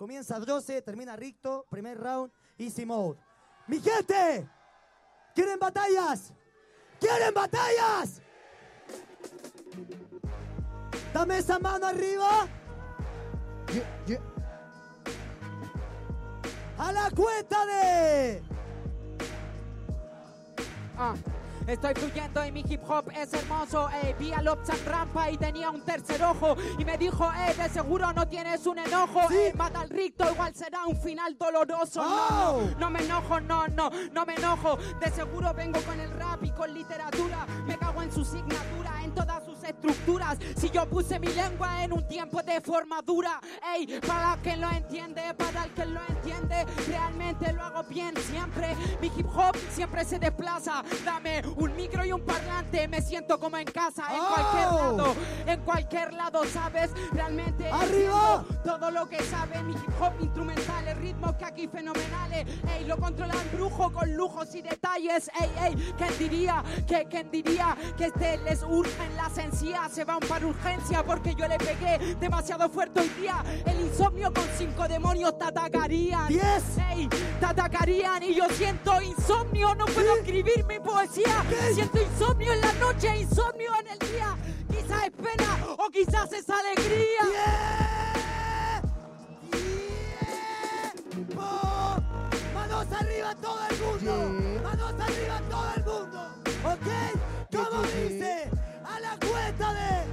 Comienza 0.00 0.38
12, 0.38 0.80
termina 0.80 1.14
Ricto, 1.14 1.66
primer 1.68 2.00
round, 2.00 2.32
easy 2.56 2.86
mode. 2.86 3.18
¡Mi 3.66 3.78
gente! 3.80 4.48
¿Quieren 5.34 5.58
batallas? 5.58 6.32
¿Quieren 6.98 7.34
batallas? 7.34 8.22
Dame 11.12 11.36
esa 11.36 11.58
mano 11.58 11.86
arriba. 11.86 12.48
A 16.78 16.92
la 16.92 17.10
cuenta 17.10 17.66
de... 17.66 18.42
Ah, 20.96 21.14
Estoy 21.66 21.94
fluyendo 21.94 22.44
y 22.44 22.52
mi 22.52 22.64
hip 22.68 22.80
hop 22.88 23.10
es 23.14 23.32
hermoso. 23.32 23.88
Ey, 24.02 24.14
vi 24.18 24.32
a 24.32 24.40
en 24.40 24.84
rampa 24.86 25.30
y 25.30 25.36
tenía 25.36 25.70
un 25.70 25.82
tercer 25.82 26.22
ojo. 26.22 26.56
Y 26.78 26.84
me 26.84 26.98
dijo, 26.98 27.30
eh, 27.32 27.54
de 27.54 27.68
seguro 27.68 28.12
no 28.12 28.26
tienes 28.26 28.66
un 28.66 28.78
enojo. 28.78 29.20
Sí. 29.28 29.36
Ey, 29.36 29.52
mata 29.54 29.80
al 29.80 29.90
ricto, 29.90 30.30
igual 30.30 30.54
será 30.54 30.84
un 30.86 30.96
final 31.00 31.36
doloroso. 31.38 32.02
No, 32.02 32.20
Oh. 32.30 32.60
no, 32.72 32.78
no 32.78 32.90
me 32.90 33.00
enojo, 33.04 33.40
no, 33.40 33.68
no, 33.68 33.90
no 34.12 34.26
me 34.26 34.34
enojo. 34.34 34.76
De 35.00 35.10
seguro 35.10 35.52
vengo 35.54 35.80
con 35.82 35.98
el 36.00 36.10
rap 36.10 36.42
y 36.44 36.50
con 36.50 36.72
literatura. 36.72 37.46
Me 37.66 37.76
cago 37.78 38.02
en 38.02 38.12
su 38.12 38.24
signatura, 38.24 39.02
en 39.04 39.14
todas 39.14 39.44
sus 39.44 39.62
estructuras. 39.62 40.38
Si 40.56 40.70
yo 40.70 40.86
puse 40.88 41.18
mi 41.18 41.28
lengua 41.28 41.84
en 41.84 41.92
un 41.92 42.06
tiempo 42.08 42.42
de 42.42 42.60
formadura. 42.60 43.40
Ey, 43.74 44.00
para 44.06 44.36
quien 44.42 44.60
lo 44.60 44.70
entiende, 44.70 45.22
para 45.34 45.64
el 45.64 45.70
que 45.72 45.84
lo 45.86 46.00
entiende, 46.08 46.64
realmente 46.88 47.52
lo 47.52 47.62
hago 47.62 47.82
bien 47.84 48.14
siempre. 48.16 48.74
Mi 49.00 49.08
hip 49.16 49.26
hop 49.34 49.56
siempre 49.70 50.04
se 50.04 50.18
desplaza. 50.18 50.82
Dame 51.04 51.42
un 51.56 51.74
micro 51.76 52.04
y 52.04 52.12
un 52.12 52.20
parlante, 52.22 52.86
me 52.88 53.00
siento 53.02 53.38
como 53.38 53.56
en 53.56 53.66
casa, 53.66 54.04
en 54.14 54.20
Oh. 54.20 54.34
cualquier 54.34 54.72
lado, 54.72 55.14
en 55.46 55.60
cualquier 55.60 56.12
lado, 56.14 56.44
¿sabes? 56.44 56.90
Realmente 57.12 57.68
¡Arriba! 57.70 58.44
todo 58.64 58.90
lo 58.90 59.08
que 59.08 59.22
sabe 59.24 59.62
mi 59.62 59.72
hip 59.72 60.00
hop 60.00 60.12
instrumental, 60.20 60.86
el 60.88 60.96
ritmo 60.98 61.36
que 61.36 61.44
aquí 61.44 61.68
fenomenales. 61.68 62.46
Ey, 62.76 62.84
lo 62.86 62.96
controlan 62.98 63.38
brujo 63.52 63.92
con 63.92 64.14
lujos 64.14 64.54
y 64.54 64.62
detalles. 64.62 65.30
Ey, 65.40 65.50
ey, 65.64 65.94
¿quién 65.96 66.18
diría? 66.18 66.62
que 66.86 67.06
¿Quién 67.10 67.30
diría 67.30 67.76
que 67.96 68.06
este 68.06 68.38
les 68.38 68.62
urge 68.62 69.02
en 69.04 69.16
la 69.16 69.26
esencia? 69.26 69.88
Se 69.88 70.04
van 70.04 70.20
para 70.20 70.46
urgencia 70.46 71.04
porque 71.04 71.34
yo 71.34 71.46
le 71.48 71.58
pegué 71.58 71.98
demasiado 72.20 72.68
fuerte 72.68 73.00
hoy 73.00 73.08
día. 73.20 73.42
El 73.66 73.80
insomnio 73.80 74.32
con 74.32 74.44
cinco 74.56 74.86
demonios 74.88 75.36
te 75.38 75.44
atacarían. 75.44 76.28
Diez. 76.28 76.62
Ey, 76.90 77.08
te 77.08 77.46
atacarían 77.46 78.22
y 78.22 78.34
yo 78.34 78.44
siento 78.50 79.00
insomnio, 79.02 79.74
no 79.74 79.86
puedo 79.86 80.16
escribir 80.16 80.64
mi 80.66 80.78
poesía. 80.78 81.39
Siento 81.74 82.00
insomnio 82.00 82.52
en 82.52 82.60
la 82.60 82.72
noche, 82.74 83.18
insomnio 83.20 83.70
en 83.80 83.86
el 83.88 83.98
día. 84.10 84.36
Quizás 84.68 85.04
es 85.04 85.10
pena 85.12 85.58
o 85.78 85.88
quizás 85.90 86.32
es 86.32 86.48
alegría. 86.50 87.22
¡Tiempo! 91.10 91.42
¡Manos 92.54 92.86
arriba 92.92 93.34
todo 93.36 93.60
el 93.68 93.78
mundo! 93.80 94.12
¡Manos 94.62 94.94
arriba 95.00 95.40
todo 95.50 95.74
el 95.76 95.84
mundo! 95.84 96.20
¿Ok? 96.64 96.88
¿Cómo 97.52 97.82
dice? 97.82 98.50
A 98.84 99.00
la 99.00 99.16
cuenta 99.18 99.74
de... 99.74 100.04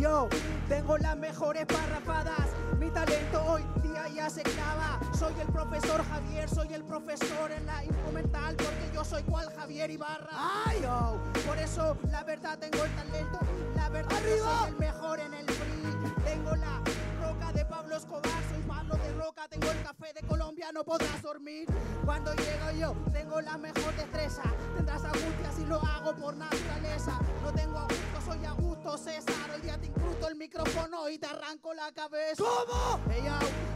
Yo 0.00 0.28
tengo 0.68 0.98
las 0.98 1.16
mejores 1.16 1.66
parrafadas. 1.66 2.55
Mi 2.78 2.90
talento 2.90 3.42
hoy 3.44 3.62
día 3.82 4.06
ya 4.14 4.28
se 4.28 4.42
clava. 4.42 5.00
Soy 5.18 5.32
el 5.40 5.46
profesor 5.46 6.04
Javier, 6.04 6.48
soy 6.48 6.74
el 6.74 6.84
profesor 6.84 7.50
en 7.50 7.64
la 7.64 7.82
instrumental 7.84 8.54
porque 8.56 8.90
yo 8.94 9.04
soy 9.04 9.22
cual 9.22 9.50
Javier 9.56 9.90
Ibarra. 9.90 10.28
¡Ay! 10.30 10.80
Yo, 10.82 11.18
por 11.46 11.58
eso 11.58 11.96
la 12.10 12.22
verdad 12.24 12.58
tengo 12.58 12.84
el 12.84 12.90
talento. 12.94 13.38
La 13.74 13.88
verdad 13.88 14.18
yo 14.22 14.44
soy 14.44 14.68
el 14.68 14.76
mejor 14.76 15.20
en 15.20 15.34
el 15.34 15.46
free. 15.46 15.85
Colombia, 20.56 20.72
no 20.72 20.84
podrás 20.84 21.20
dormir. 21.20 21.66
Cuando 22.04 22.32
llego 22.34 22.70
yo, 22.78 22.94
tengo 23.12 23.40
la 23.42 23.58
mejor 23.58 23.94
destreza. 23.94 24.42
Tendrás 24.74 25.04
angustia 25.04 25.52
si 25.54 25.66
lo 25.66 25.76
hago 25.82 26.14
por 26.16 26.34
naturaleza. 26.34 27.18
No 27.42 27.52
tengo 27.52 27.78
Augusto, 27.78 28.20
soy 28.24 28.44
Augusto 28.46 28.96
César. 28.96 29.50
Hoy 29.54 29.60
día 29.60 29.78
te 29.78 29.86
incrusto 29.86 30.28
el 30.28 30.36
micrófono 30.36 31.10
y 31.10 31.18
te 31.18 31.26
arranco 31.26 31.74
la 31.74 31.92
cabeza. 31.92 32.42
¿Cómo? 32.42 33.00
Ey, 33.12 33.24
yo, 33.24 33.32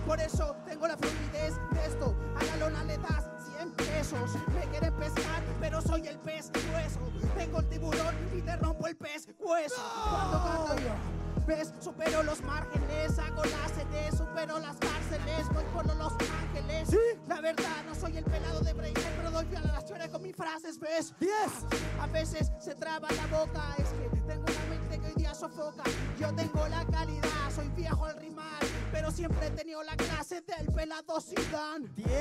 por 0.07 0.21
eso 0.21 0.57
tengo 0.65 0.89
la 0.89 0.97
fluidez 0.97 1.57
de 1.71 1.87
esto. 1.87 2.17
A 2.39 2.45
la 2.45 2.57
lona 2.57 2.85
le 2.85 2.97
das 2.97 3.27
100 3.59 3.73
pesos. 3.73 4.31
Me 4.55 4.67
quieren 4.71 4.95
pescar, 4.95 5.43
pero 5.61 5.83
soy 5.83 6.07
el 6.09 6.19
pez 6.19 6.51
grueso. 6.51 7.01
Tengo 7.37 7.61
el 7.61 7.69
tiburón 7.69 8.15
y 8.35 8.41
te 8.41 8.57
rompo 8.57 8.87
el 8.87 8.97
pez 8.97 9.29
hueso. 9.39 9.83
Cuando 10.09 10.43
canto 10.45 10.83
yo. 10.83 11.30
¿Ves? 11.51 11.73
Supero 11.81 12.23
los 12.23 12.41
márgenes, 12.43 13.19
hago 13.19 13.43
la 13.43 13.69
CD, 13.75 14.17
supero 14.17 14.61
las 14.61 14.77
cárceles, 14.77 15.49
voy 15.53 15.65
por 15.75 15.85
los 15.97 16.13
ángeles. 16.13 16.89
¿Sí? 16.89 16.97
La 17.27 17.41
verdad, 17.41 17.83
no 17.87 17.95
soy 17.97 18.19
el 18.19 18.25
pelado 18.25 18.61
de 18.61 18.73
Breiner, 18.73 19.13
pero 19.17 19.33
doy 19.33 19.53
a 19.57 19.61
las 19.63 19.85
chores 19.85 20.11
con 20.11 20.23
mis 20.23 20.37
frases, 20.37 20.79
¿ves? 20.79 21.13
¡Diez! 21.19 21.67
A 22.01 22.07
veces 22.07 22.53
se 22.61 22.77
traba 22.77 23.09
la 23.11 23.27
boca, 23.37 23.75
es 23.79 23.89
que 23.89 24.21
tengo 24.21 24.45
una 24.45 24.65
mente 24.67 25.01
que 25.01 25.07
hoy 25.09 25.15
día 25.17 25.35
sofoca. 25.35 25.83
Yo 26.21 26.33
tengo 26.37 26.69
la 26.69 26.87
calidad, 26.87 27.51
soy 27.53 27.67
viejo 27.71 28.05
al 28.05 28.15
rimar, 28.21 28.63
pero 28.93 29.11
siempre 29.11 29.49
he 29.49 29.51
tenido 29.51 29.83
la 29.83 29.97
clase 29.97 30.43
del 30.43 30.69
pelado 30.73 31.21
Zidane. 31.21 31.89
¡Tiempo! 31.89 32.15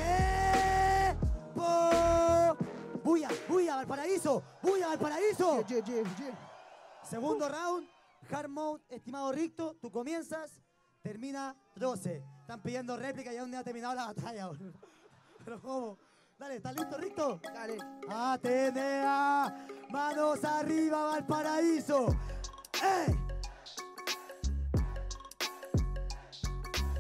¡Buya! 3.03 3.29
¡Buya, 3.47 3.75
Valparaíso! 3.75 4.41
¡Buya, 4.63 4.87
Valparaíso! 4.87 5.63
Yeah, 5.67 5.83
yeah, 5.85 6.01
yeah. 6.17 6.33
Segundo 7.07 7.47
round, 7.47 7.87
hard 8.31 8.49
mode, 8.49 8.83
estimado 8.89 9.31
Ricto, 9.31 9.75
tú 9.81 9.91
comienzas, 9.91 10.61
termina 11.01 11.55
12. 11.75 12.23
Están 12.41 12.61
pidiendo 12.61 12.97
réplica 12.97 13.33
y 13.33 13.37
aún 13.37 13.51
no 13.51 13.57
ha 13.59 13.63
terminado 13.63 13.95
la 13.95 14.07
batalla. 14.07 14.47
boludo. 14.47 14.73
Pero 15.45 15.61
¿cómo? 15.61 15.97
Dale, 16.37 16.55
¿estás 16.55 16.75
listo, 16.75 16.97
Ricto? 16.97 17.39
Dale. 17.43 17.77
Atenea, 18.09 19.67
manos 19.89 20.43
arriba, 20.45 21.03
Valparaíso. 21.05 22.07
¡Eh! 22.81 23.15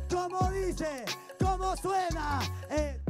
¿Cómo 0.09 0.51
dice? 0.51 1.05
¿Cómo 1.39 1.75
suena? 1.77 2.39
Eh, 2.69 3.01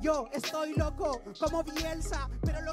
Yo 0.00 0.28
estoy 0.32 0.74
loco 0.74 1.22
como 1.38 1.62
Bielsa, 1.62 2.28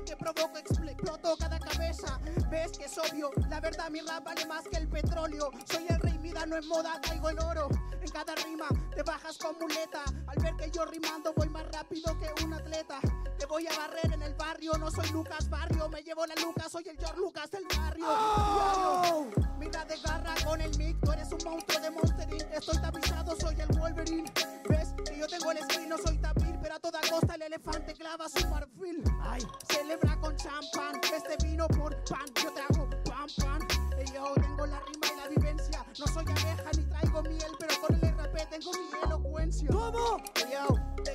que 0.06 0.16
provoco 0.16 0.58
expl- 0.58 0.90
explotó 0.90 1.36
cada 1.38 1.60
cabeza. 1.60 2.20
Ves 2.50 2.72
que 2.78 2.86
es 2.86 2.98
obvio, 2.98 3.32
la 3.50 3.60
verdad 3.60 3.90
mi 3.90 4.02
rap 4.02 4.24
vale 4.24 4.46
más 4.46 4.64
que 4.68 4.78
el 4.78 4.88
petróleo. 4.88 5.52
Soy 5.72 5.86
el 5.90 6.00
rey, 6.00 6.18
mi 6.20 6.32
no 6.32 6.58
es 6.58 6.66
moda, 6.66 7.00
traigo 7.02 7.30
el 7.30 7.40
oro. 7.40 7.70
En 8.02 8.10
cada 8.12 8.34
rima 8.36 8.68
te 8.96 9.04
bajas 9.04 9.38
con 9.38 9.58
muleta. 9.60 10.04
Al 10.28 10.38
ver 10.42 10.56
que 10.56 10.72
yo 10.72 10.86
rimando 10.86 11.34
voy 11.36 11.50
más 11.50 11.66
rápido 11.72 12.18
que 12.18 12.44
un 12.44 12.54
atleta. 12.54 13.00
Te 13.40 13.46
voy 13.46 13.66
a 13.68 13.78
barrer 13.78 14.14
en 14.14 14.22
el 14.22 14.34
barrio, 14.34 14.74
no 14.78 14.92
soy 14.92 15.10
Lucas 15.12 15.50
Barrio. 15.50 15.88
Me 15.88 16.04
llevo 16.04 16.26
la 16.26 16.36
Lucas, 16.36 16.70
soy 16.74 16.84
el 16.90 16.98
George 16.98 17.18
Lucas 17.18 17.50
del 17.50 17.64
barrio. 17.74 18.06
¡Oh! 18.10 19.28
Mira 19.58 19.86
de 19.86 19.98
garra 19.98 20.36
con 20.44 20.60
el 20.60 20.78
mic, 20.78 20.98
tú 21.02 21.14
eres 21.14 21.32
un 21.32 21.40
monstruo 21.46 21.80
de 21.80 21.90
Monster 21.90 22.34
Inc. 22.34 22.52
Estoy 22.52 22.78
tapizado, 22.82 23.36
soy 23.40 23.56
el 23.62 23.80
Wolverine. 23.80 24.30
¿Ves? 24.68 24.94
Que 25.06 25.18
yo 25.18 25.26
tengo 25.26 25.52
el 25.52 25.58
screen, 25.60 25.88
no 25.88 25.98
soy 25.98 26.18
tapir, 26.18 26.60
pero 26.62 26.76
a 26.76 26.80
toda 26.80 27.00
costa 27.10 27.36
el 27.36 27.44
elefante 27.44 27.94
clava 27.94 28.28
su 28.28 28.46
marfil. 28.50 29.04
¡Ay! 29.22 29.42
Celebra 29.70 30.20
con 30.20 30.36
champán, 30.36 31.00
este 31.02 31.48
vino 31.48 31.66
por 31.70 31.96
pan, 32.04 32.26
yo 32.44 32.52
te 32.52 32.60
hago 32.60 32.90
pan 33.06 33.28
pan. 33.38 33.68
Y 34.06 34.12
yo 34.12 34.34
tengo 34.36 34.66
la 34.66 34.82
rima 34.82 35.08
y 35.14 35.18
la 35.18 35.28
vivencia, 35.30 35.86
no 35.98 36.08
soy 36.08 36.26
abeja 36.26 36.72
ni 36.76 36.84
traigo 36.84 37.22
miel, 37.24 37.52
pero 37.58 37.82
con 37.82 37.96
el 37.96 38.02
RP 38.02 38.50
tengo 38.50 38.72
mi 38.74 39.00
elocuencia. 39.02 39.70
¿Cómo? 39.72 40.18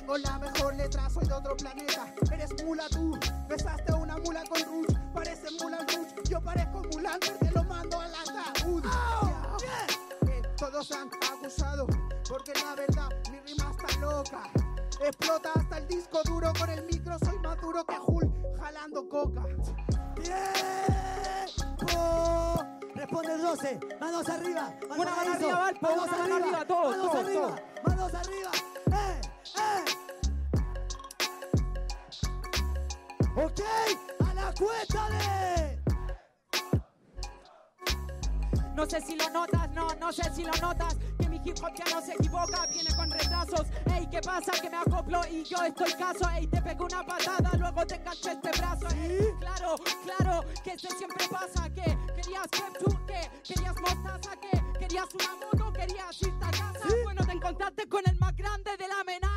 Tengo 0.05 0.17
la 0.19 0.37
mejor 0.37 0.75
letra, 0.75 1.09
soy 1.09 1.25
de 1.25 1.33
otro 1.33 1.57
planeta. 1.57 2.13
Eres 2.31 2.63
mula 2.63 2.83
tú, 2.89 3.17
besaste 3.49 3.91
a 3.91 3.95
una 3.95 4.15
mula 4.17 4.43
con 4.47 4.61
Rush, 4.61 4.95
parece 5.11 5.47
mula 5.59 5.79
Rush. 5.79 6.29
Yo 6.29 6.39
parezco 6.41 6.83
Mulan, 6.93 7.19
te 7.19 7.49
lo 7.51 7.63
mando 7.63 7.99
al 7.99 8.11
ataúd. 8.13 8.85
¡Oh! 8.85 9.57
Eh, 10.27 10.43
todos 10.57 10.91
han 10.91 11.09
acusado, 11.33 11.87
porque 12.29 12.53
la 12.53 12.75
verdad 12.75 13.09
mi 13.31 13.39
rima 13.39 13.71
está 13.71 13.99
loca. 13.99 14.43
Explota 15.03 15.49
hasta 15.55 15.77
el 15.79 15.87
disco 15.87 16.21
duro 16.25 16.53
con 16.59 16.69
el 16.69 16.83
micro, 16.85 17.17
soy 17.25 17.39
más 17.39 17.59
duro 17.59 17.83
que 17.83 17.95
Hulk 17.99 18.59
jalando 18.59 19.09
coca. 19.09 19.41
Responde 22.93 23.37
12. 23.39 23.79
Manos 23.99 24.29
arriba. 24.29 24.71
Una 24.83 24.97
mano 24.97 25.05
Valparaíso. 25.15 25.31
arriba, 25.33 25.59
Valpo, 25.61 25.87
Manos 25.87 26.07
una 26.07 26.17
mano 26.17 26.35
arriba, 26.35 26.65
todos, 26.67 26.91
Manos 26.95 27.11
todos, 27.11 27.25
arriba. 27.25 27.41
todos. 27.41 27.59
Manos 27.97 28.13
arriba. 28.13 28.51
¡Eh! 28.91 29.21
¡Eh! 29.57 29.85
Ok. 33.35 33.61
A 34.25 34.33
la 34.33 34.53
cuenta 34.53 35.09
de. 35.09 35.25
No 38.75 38.85
sé 38.85 39.01
si 39.01 39.15
lo 39.15 39.29
notas, 39.29 39.69
no, 39.71 39.87
no 39.95 40.11
sé 40.11 40.23
si 40.33 40.43
lo 40.43 40.51
notas. 40.61 40.95
Que 41.17 41.29
mi 41.29 41.37
hip 41.37 41.57
hop 41.63 41.73
ya 41.75 41.85
no 41.95 42.01
se 42.01 42.13
equivoca, 42.13 42.65
viene 42.67 42.93
con 42.95 43.09
retrasos. 43.09 43.67
Ey, 43.93 44.07
¿qué 44.07 44.19
pasa? 44.21 44.51
Que 44.61 44.69
me 44.69 44.77
acoplo 44.77 45.21
y 45.31 45.43
yo 45.43 45.63
estoy 45.63 45.93
caso. 45.93 46.29
Ey, 46.29 46.47
te 46.47 46.61
pego 46.61 46.85
una 46.85 47.05
patada, 47.05 47.51
luego 47.57 47.85
te 47.85 47.95
engancho 47.95 48.31
este 48.31 48.51
brazo. 48.51 48.87
Ey, 48.95 49.33
claro, 49.39 49.75
claro, 50.03 50.43
que 50.63 50.71
eso 50.71 50.89
siempre 50.97 51.25
pasa. 51.29 51.69
Que 51.69 51.97
querías 52.15 52.47
que 52.51 52.79
tú, 52.79 53.05
que 53.05 53.15
¿Querías 53.45 53.75
mostaza 53.79 54.35
qué? 54.41 54.79
¿Querías 54.79 55.07
una 55.13 55.35
moto? 55.35 55.71
¿Querías 55.71 56.21
irte 56.23 56.45
a 56.45 56.49
casa? 56.49 56.79
¿Sí? 56.87 56.95
Bueno, 57.03 57.23
te 57.23 57.31
encontraste 57.31 57.87
con 57.87 58.01
el 58.07 58.17
más 58.17 58.35
grande 58.35 58.75
de 58.75 58.87
la 58.87 59.01
amenaza. 59.01 59.34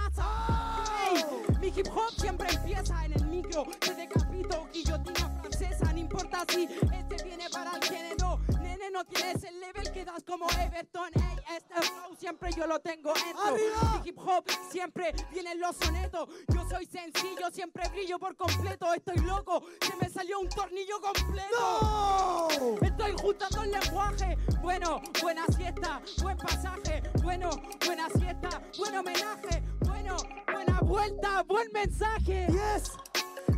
Siempre 2.16 2.48
empieza 2.50 3.04
en 3.04 3.12
el 3.12 3.26
micro. 3.26 3.64
Te 3.80 3.94
decapito, 3.94 4.68
guillotina 4.72 5.30
francesa. 5.40 5.92
No 5.92 5.98
importa 5.98 6.44
si 6.48 6.64
este 6.64 7.24
viene 7.24 7.48
para 7.50 7.76
el 7.76 7.84
género. 7.84 8.40
Nene, 8.60 8.90
no 8.90 9.04
tienes 9.04 9.42
el 9.44 9.60
level 9.78 9.92
que 9.92 10.04
das 10.04 10.22
como 10.24 10.46
Everton. 10.50 11.10
Ey, 11.14 11.56
este 11.56 11.74
flow 11.74 12.16
siempre 12.16 12.50
yo 12.56 12.66
lo 12.66 12.78
tengo 12.80 13.12
dentro. 13.14 13.44
¡Arriba! 13.44 14.00
Mi 14.02 14.08
hip 14.08 14.18
hop 14.18 14.44
siempre 14.70 15.14
viene 15.30 15.52
en 15.52 15.60
los 15.60 15.76
sonetos. 15.76 16.28
Yo 16.48 16.68
soy 16.68 16.86
sencillo, 16.86 17.50
siempre 17.52 17.88
brillo 17.88 18.18
por 18.18 18.36
completo. 18.36 18.92
Estoy 18.94 19.18
loco, 19.18 19.62
se 19.80 19.96
me 19.96 20.08
salió 20.08 20.40
un 20.40 20.48
tornillo 20.48 21.00
completo. 21.00 21.48
¡No! 21.60 22.48
Estoy 22.82 23.14
juntando 23.20 23.62
el 23.62 23.70
lenguaje. 23.72 24.38
Bueno, 24.60 25.00
buena 25.22 25.46
siesta, 25.46 26.02
buen 26.22 26.36
pasaje. 26.36 27.02
Bueno, 27.22 27.50
buena 27.84 28.08
siesta, 28.10 28.62
buen 28.76 28.96
homenaje. 28.96 29.62
Bueno, 29.80 30.16
buena 30.52 30.80
vuelta, 30.80 31.42
buen 31.44 31.70
mensaje. 31.72 32.46
Yes. 32.48 32.92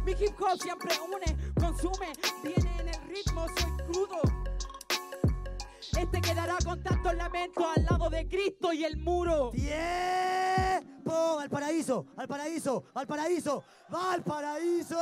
Mi 0.05 0.13
hip 0.13 0.41
hop 0.41 0.59
siempre 0.61 0.95
une, 1.01 1.53
consume, 1.61 2.13
viene 2.43 2.81
en 2.81 2.89
el 2.89 3.09
ritmo, 3.09 3.47
soy 3.49 3.77
crudo. 3.87 4.21
Este 5.99 6.21
quedará 6.21 6.57
con 6.65 6.83
tantos 6.83 7.15
lamentos 7.15 7.65
al 7.77 7.85
lado 7.85 8.11
de 8.11 8.27
Cristo 8.29 8.73
y 8.73 8.85
el 8.85 8.97
muro. 8.97 9.51
Tiempo. 9.51 11.39
Al 11.41 11.49
paraíso, 11.51 12.07
al 12.17 12.29
paraíso, 12.29 12.85
al 12.95 13.07
paraíso, 13.07 13.65
va 13.93 14.13
al 14.13 14.23
paraíso. 14.23 14.97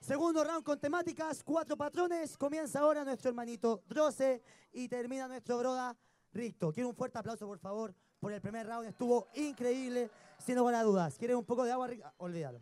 Segundo 0.00 0.42
round 0.42 0.64
con 0.64 0.78
temáticas, 0.80 1.42
cuatro 1.44 1.76
patrones. 1.76 2.36
Comienza 2.36 2.80
ahora 2.80 3.04
nuestro 3.04 3.28
hermanito 3.30 3.82
Droce 3.86 4.42
y 4.72 4.88
termina 4.88 5.28
nuestro 5.28 5.58
broda 5.58 5.96
Ricto. 6.32 6.72
Quiero 6.72 6.88
un 6.88 6.96
fuerte 6.96 7.18
aplauso, 7.18 7.46
por 7.46 7.58
favor, 7.58 7.94
por 8.18 8.32
el 8.32 8.40
primer 8.40 8.66
round. 8.66 8.88
Estuvo 8.88 9.28
increíble, 9.34 10.10
sin 10.38 10.56
lugar 10.56 10.74
a 10.76 10.82
dudas. 10.82 11.16
¿Quieres 11.18 11.36
un 11.36 11.44
poco 11.44 11.64
de 11.64 11.72
agua, 11.72 11.88
Ric- 11.88 12.02
ah, 12.04 12.12
Olvídalo. 12.18 12.60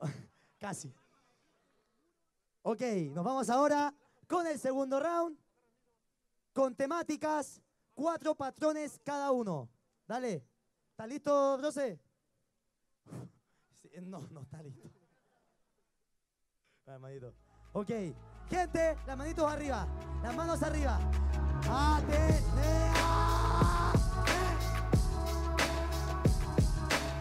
Casi. 0.58 0.92
Ok, 2.62 2.80
nos 3.12 3.24
vamos 3.24 3.48
ahora 3.48 3.94
con 4.28 4.46
el 4.46 4.58
segundo 4.60 5.00
round 5.00 5.36
con 6.58 6.74
temáticas, 6.74 7.62
cuatro 7.94 8.34
patrones 8.34 9.00
cada 9.04 9.30
uno. 9.30 9.68
Dale. 10.08 10.44
¿Está 10.90 11.06
listo? 11.06 11.70
Sí, 13.80 13.90
no, 14.02 14.20
no 14.32 14.40
está 14.40 14.60
listo. 14.62 14.90
Ok. 17.74 17.90
Gente, 18.50 18.98
las 19.06 19.16
manitos 19.16 19.48
arriba. 19.48 19.86
Las 20.20 20.34
manos 20.34 20.60
arriba. 20.64 20.98
Atenea. 21.70 23.02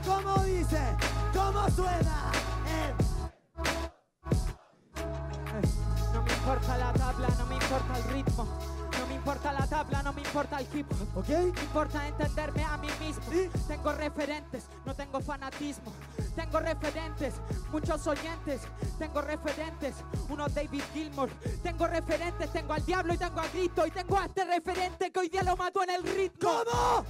¿Cómo 0.03 0.43
dice? 0.45 0.97
¿Cómo 1.31 1.69
suena? 1.69 2.31
Importa 6.47 6.77
la 6.77 6.93
tabla, 6.93 7.27
no 7.37 7.45
me 7.45 7.55
importa 7.55 7.97
el 7.97 8.03
ritmo. 8.05 8.47
No 8.97 9.07
me 9.07 9.15
importa 9.15 9.51
la 9.51 9.67
tabla, 9.67 10.01
no 10.01 10.13
me 10.13 10.21
importa 10.21 10.59
el 10.59 10.67
hip 10.73 10.89
hop. 10.89 11.17
¿Ok? 11.17 11.27
Me 11.27 11.61
importa 11.61 12.07
entenderme 12.07 12.63
a 12.63 12.77
mí 12.77 12.87
mismo. 13.01 13.21
Tengo 13.67 13.91
referentes, 13.91 14.63
no 14.85 14.95
tengo 14.95 15.19
fanatismo. 15.19 15.91
Tengo 16.37 16.59
referentes, 16.61 17.33
muchos 17.69 18.07
oyentes. 18.07 18.61
Tengo 18.97 19.21
referentes, 19.21 19.95
uno 20.29 20.47
David 20.47 20.83
Gilmour. 20.93 21.29
Tengo 21.61 21.85
referentes, 21.85 22.49
tengo 22.53 22.73
al 22.73 22.85
diablo 22.85 23.13
y 23.13 23.17
tengo 23.17 23.41
a 23.41 23.47
Cristo. 23.47 23.85
Y 23.85 23.91
tengo 23.91 24.17
a 24.17 24.25
este 24.25 24.45
referente 24.45 25.11
que 25.11 25.19
hoy 25.19 25.27
día 25.27 25.43
lo 25.43 25.57
mató 25.57 25.83
en 25.83 25.89
el 25.89 26.03
ritmo. 26.03 26.49
¿Cómo? 26.49 27.05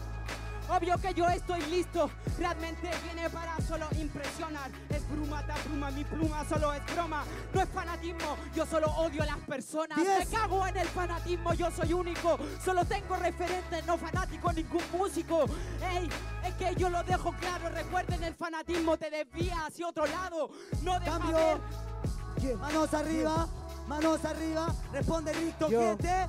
Obvio 0.69 0.97
que 0.97 1.13
yo 1.13 1.27
estoy 1.29 1.61
listo, 1.67 2.09
realmente 2.37 2.89
viene 3.03 3.29
para 3.29 3.55
solo 3.61 3.87
impresionar. 3.99 4.69
Es 4.89 5.07
bruma, 5.09 5.41
te 5.45 5.53
bruma, 5.69 5.91
mi 5.91 6.03
pluma 6.03 6.43
solo 6.45 6.73
es 6.73 6.85
broma. 6.93 7.23
No 7.53 7.61
es 7.61 7.69
fanatismo, 7.69 8.37
yo 8.53 8.65
solo 8.65 8.87
odio 8.97 9.23
a 9.23 9.27
las 9.27 9.37
personas. 9.39 9.97
Me 9.97 10.25
cago 10.25 10.67
en 10.67 10.77
el 10.77 10.87
fanatismo, 10.87 11.53
yo 11.53 11.71
soy 11.71 11.93
único. 11.93 12.37
Solo 12.63 12.83
tengo 12.85 13.15
referentes, 13.15 13.85
no 13.85 13.97
fanático, 13.97 14.51
ningún 14.51 14.83
músico. 14.91 15.45
Ey, 15.81 16.09
es 16.43 16.53
que 16.55 16.75
yo 16.75 16.89
lo 16.89 17.01
dejo 17.03 17.31
claro. 17.39 17.69
Recuerden, 17.69 18.23
el 18.23 18.35
fanatismo 18.35 18.97
te 18.97 19.09
desvía 19.09 19.65
hacia 19.65 19.87
otro 19.87 20.05
lado. 20.05 20.49
No 20.83 20.99
deja 20.99 21.17
Cambio. 21.17 21.37
ver. 21.37 22.57
Manos 22.57 22.93
arriba, 22.93 23.47
manos 23.87 24.23
arriba. 24.25 24.67
Responde 24.91 25.33
Ricto, 25.33 25.69
Yo. 25.69 25.79
gente. 25.79 26.27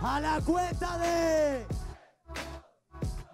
A 0.00 0.20
la 0.20 0.40
cuenta 0.40 0.96
de. 0.98 1.66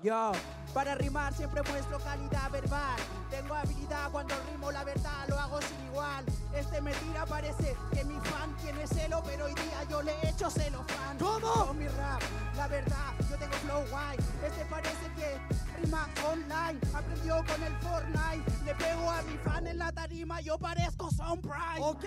Yo, 0.03 0.33
para 0.73 0.95
rimar 0.95 1.35
siempre 1.35 1.63
muestro 1.63 1.99
calidad 1.99 2.51
verbal. 2.51 2.97
Tengo 3.29 3.55
habilidad 3.55 4.11
cuando 4.11 4.35
rimo 4.51 4.73
la 4.73 4.83
verdad, 4.83 5.29
lo 5.29 5.39
hago 5.39 5.61
sin 5.61 5.87
igual. 5.89 6.25
Este 6.55 6.81
me 6.81 6.93
tira, 6.95 7.27
parece 7.27 7.77
que 7.93 8.05
mi 8.05 8.19
fan 8.21 8.57
tiene 8.57 8.87
celo, 8.87 9.23
pero 9.27 9.45
hoy 9.45 9.55
día 9.55 9.85
yo 9.91 10.01
le 10.01 10.15
echo 10.27 10.49
celo 10.49 10.83
fan. 10.85 11.19
¿Cómo? 11.19 11.67
Con 11.67 11.79
mi 11.79 11.87
rap, 11.87 12.23
la 12.57 12.67
verdad, 12.69 13.13
yo 13.29 13.37
tengo 13.37 13.53
flow 13.57 13.85
guay. 13.91 14.17
Este 14.43 14.65
parece 14.71 15.13
que 15.17 15.39
rima 15.83 16.09
online. 16.27 16.81
Aprendió 16.95 17.37
con 17.45 17.63
el 17.63 17.77
Fortnite. 17.77 18.65
Le 18.65 18.75
pego 18.77 19.11
a 19.11 19.21
mi 19.23 19.37
fan 19.37 19.67
en 19.67 19.79
la 19.79 19.93
tarima, 19.93 20.41
yo 20.41 20.59
parezco 20.59 21.11
Son 21.11 21.43
Price. 21.43 21.81
Ok. 21.81 22.05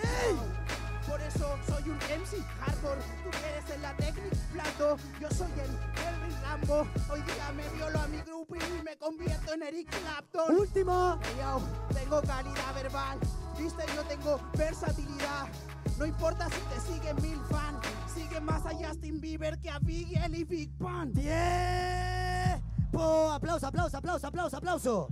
Por 1.06 1.20
eso 1.20 1.58
soy 1.68 1.90
un 1.90 1.96
MC 1.96 2.42
hardcore. 2.60 3.00
Tú 3.22 3.30
quieres 3.30 3.70
en 3.70 3.82
la 3.82 3.94
técnica 3.94 4.36
plato. 4.52 4.96
Yo 5.20 5.30
soy 5.30 5.52
el 5.60 5.93
Hoy 7.10 7.20
día 7.22 7.52
me 7.56 7.68
violo 7.70 7.98
a 7.98 8.06
mi 8.06 8.18
grupo 8.18 8.54
y 8.54 8.82
me 8.82 8.96
convierto 8.96 9.54
en 9.54 9.62
Eric 9.62 9.88
Clapton. 9.90 10.56
Último. 10.56 11.18
Hey, 11.22 11.36
yo, 11.40 11.60
tengo 11.92 12.22
calidad 12.22 12.74
verbal. 12.74 13.18
Viste, 13.58 13.82
yo 13.94 14.04
tengo 14.04 14.40
versatilidad. 14.56 15.48
No 15.98 16.06
importa 16.06 16.48
si 16.48 16.60
te 16.60 16.80
siguen 16.80 17.16
mil 17.22 17.40
fans. 17.50 17.80
Sigue 18.14 18.40
más 18.40 18.64
a 18.66 18.74
Justin 18.74 19.20
Bieber 19.20 19.58
que 19.60 19.68
a 19.68 19.78
Biggie 19.78 20.20
y 20.32 20.44
Big 20.44 20.70
Pun. 20.78 21.12
Tiempo. 21.12 21.32
Aplauso, 23.32 23.66
aplauso, 23.66 23.96
aplauso, 23.96 24.26
aplauso, 24.26 24.56
aplauso. 24.56 25.08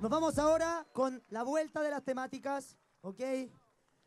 Nos 0.00 0.10
vamos 0.10 0.38
ahora 0.38 0.86
con 0.92 1.22
la 1.30 1.42
vuelta 1.42 1.82
de 1.82 1.90
las 1.90 2.04
temáticas, 2.04 2.76
¿ok? 3.00 3.20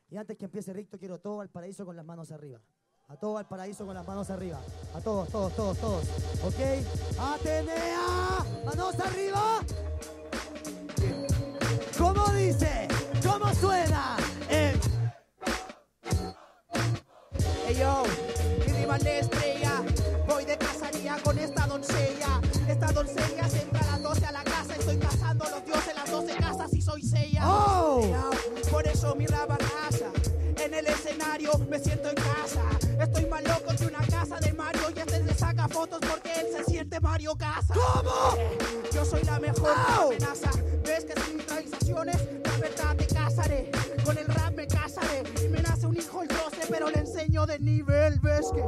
Y 0.10 0.18
antes 0.18 0.38
que 0.38 0.46
empiece 0.46 0.72
Ricto, 0.74 0.98
quiero 0.98 1.20
todo 1.20 1.42
al 1.42 1.50
paraíso 1.50 1.86
con 1.86 1.96
las 1.96 2.06
manos 2.06 2.32
arriba. 2.32 2.62
A 3.10 3.16
todo 3.16 3.38
al 3.40 3.46
paraíso 3.48 3.86
con 3.86 3.96
las 3.96 4.08
manos 4.08 4.30
arriba. 4.30 4.60
A 4.94 5.02
todos, 5.02 5.30
todos, 5.30 5.54
todos, 5.56 5.78
todos. 5.80 6.04
¿Ok? 6.44 6.60
Atenea. 7.20 8.46
Manos 8.66 9.00
arriba. 9.00 9.60
¿Cómo 11.98 12.28
dice? 12.34 12.88
¿Cómo 13.24 13.54
suena? 13.56 14.16
Eh, 14.50 14.80
Hey 17.68 17.78
yo, 17.80 18.04
mi 18.60 18.74
rival 18.74 19.02
de 19.02 19.20
estrella. 19.20 19.84
Voy 20.28 20.46
de 20.46 20.58
cacería 20.58 21.18
con 21.24 21.38
esta 21.40 21.66
doncella. 21.66 22.40
Esta 22.68 22.92
doncella 22.92 23.50
se 23.50 23.62
entra 23.64 23.80
a 23.82 23.86
las 23.86 24.04
12 24.04 24.26
a 24.26 24.32
la 24.32 24.44
casa. 24.44 24.76
Estoy 24.76 24.98
cazando 24.98 25.46
a 25.46 25.50
los 25.50 25.66
dioses, 25.66 25.96
las 25.96 26.12
12 26.12 26.36
casas 26.38 26.74
y 26.74 26.82
soy 26.82 27.02
sella. 27.02 27.42
¡Oh! 27.44 28.02
Hey, 28.04 28.12
yo, 28.14 28.70
Por 28.72 28.88
eso 28.88 29.16
mi 29.16 29.26
rap 29.26 29.50
arrasa. 29.50 30.12
En 30.64 30.74
el 30.76 30.86
escenario 30.86 31.52
me 31.70 31.80
siento 31.80 32.10
en 32.10 32.16
casa. 32.16 32.79
Estoy 33.00 33.26
más 33.28 33.44
loco 33.44 33.74
que 33.78 33.86
una 33.86 34.06
casa 34.08 34.40
de 34.40 34.54
Mario. 34.54 34.82
Y 34.96 35.00
este 35.00 35.24
le 35.24 35.34
saca 35.34 35.68
fotos 35.68 36.00
porque 36.02 36.32
él 36.40 36.48
se 36.56 36.64
siente 36.66 37.00
Mario 37.00 37.36
Casa. 37.36 37.74
¿Cómo? 37.74 38.38
Yo 38.94 39.06
soy 39.06 39.24
la 39.24 39.40
mejor 39.40 39.72
amenaza. 39.88 40.52
Ves 40.84 41.06
que 41.06 41.22
sin 41.22 41.38
transiciones, 41.38 42.18
la 42.44 42.58
verdad 42.58 42.96
te 42.98 43.08
casaré. 43.08 43.72
Con 44.04 44.18
el 44.18 44.26
rap 44.26 44.54
me 44.56 44.68
casaré. 44.68 45.24
Y 45.44 45.48
me 45.50 45.62
nace 45.62 45.86
un 45.88 45.96
hijo 45.98 46.22
el 46.24 46.28
12, 46.28 46.42
pero 46.70 46.90
le 46.90 47.00
enseño 47.00 47.46
de 47.46 47.60
nivel. 47.60 48.20
Ves 48.20 48.48
que 48.54 48.64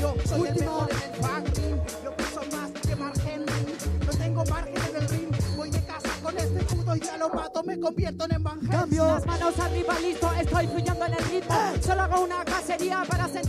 yo 0.00 0.14
soy 0.26 0.48
el 0.48 0.60
mejor 0.60 0.90
en 0.90 1.02
el 1.02 1.20
fucking. 1.20 1.82
Yo 2.04 2.16
pienso 2.16 2.40
más 2.56 2.70
que 2.70 2.96
Mark 2.96 3.20
Henry. 3.26 3.76
No 4.06 4.12
tengo 4.12 4.44
margen 4.44 4.76
en 4.76 4.96
el 4.96 5.08
ring. 5.08 5.30
Voy 5.56 5.70
de 5.70 5.84
casa 5.84 6.10
con 6.22 6.36
este 6.36 6.62
puto 6.64 6.96
y 6.96 7.00
ya 7.00 7.16
lo 7.16 7.28
mato. 7.28 7.62
Me 7.64 7.80
convierto 7.80 8.26
en 8.30 8.42
Van 8.42 8.60
Helsing. 8.60 8.78
Cambio. 8.78 9.06
Las 9.06 9.26
manos 9.26 9.58
arriba, 9.58 9.98
listo, 10.00 10.30
estoy 10.32 10.66
fluyendo 10.68 11.04
en 11.06 11.12
el 11.14 11.24
ritmo. 11.24 11.56
Solo 11.84 12.02
hago 12.02 12.20
una 12.22 12.44
cacería 12.44 13.02
para 13.08 13.24
sentirme 13.24 13.43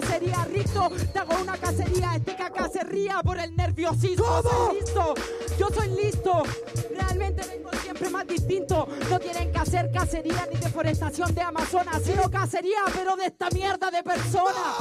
cacería, 0.00 0.44
Ricto. 0.50 0.90
Te 1.12 1.18
hago 1.18 1.42
una 1.42 1.56
cacería. 1.56 2.16
Este 2.16 2.36
caca 2.36 2.68
se 2.92 3.22
por 3.22 3.38
el 3.38 3.56
nerviosismo. 3.56 4.24
¿Cómo? 4.24 4.42
Soy 4.42 4.76
listo, 4.76 5.14
yo 5.58 5.68
soy 5.68 5.88
listo. 5.88 6.42
Realmente 6.90 7.46
vengo 7.48 7.70
siempre 7.82 8.10
más 8.10 8.26
distinto. 8.26 8.86
No 9.08 9.18
tienen 9.18 9.50
que 9.50 9.58
hacer 9.58 9.90
cacería 9.92 10.46
ni 10.52 10.58
deforestación 10.58 11.34
de 11.34 11.42
Amazonas, 11.42 12.02
sino 12.04 12.30
cacería, 12.30 12.80
pero 12.94 13.16
de 13.16 13.26
esta 13.26 13.48
mierda 13.50 13.90
de 13.90 14.02
personas. 14.02 14.76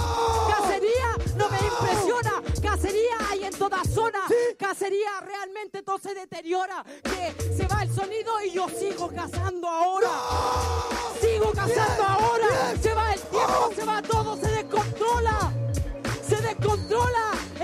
Cacería 0.50 1.36
no 1.38 1.50
me 1.50 1.58
impresiona. 1.60 2.32
Cacería 2.62 3.18
hay 3.30 3.44
en 3.46 3.54
toda 3.54 3.84
zona. 3.86 4.20
Cacería 4.58 5.10
realmente 5.22 5.82
todo 5.84 5.98
se 5.98 6.14
deteriora. 6.14 6.84
Que 7.04 7.54
se 7.56 7.68
va 7.68 7.84
el 7.84 7.94
sonido 7.94 8.34
y 8.46 8.52
yo 8.52 8.68
sigo 8.70 9.10
cazando 9.10 9.68
ahora. 9.68 10.10
Sigo 11.22 11.52
cazando 11.52 12.04
ahora. 12.04 12.76
Se 12.82 12.94
va 12.94 13.12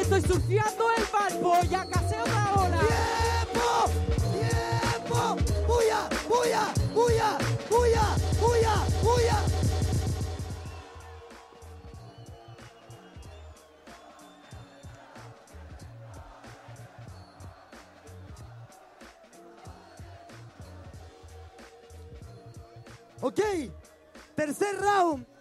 Anunciando 0.09 0.85
el 0.95 1.03
bad 1.11 1.41
boy, 1.41 1.75
acá 1.75 2.01
otra 2.01 2.53
hora. 2.55 2.79
¡Tiempo! 3.51 3.67
¡Tiempo! 4.31 5.19
¡Buya! 5.67 6.09
¡Buya! 6.29 6.73
¡Buya! 6.93 7.37
¡Buya! 7.69 8.15
¡Buya! 8.39 8.75
¡Buya! 9.03 9.37
Ok, 23.21 23.39
tercer 24.35 24.79
round. 24.79 25.36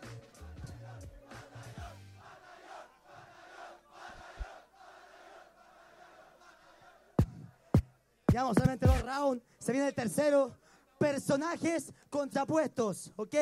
Llevamos 8.36 8.54
solamente 8.54 8.84
dos 8.84 9.00
rounds. 9.00 9.42
Se 9.58 9.72
viene 9.72 9.88
el 9.88 9.94
tercero. 9.94 10.54
Personajes 10.98 11.90
contrapuestos. 12.10 13.10
Ok. 13.16 13.34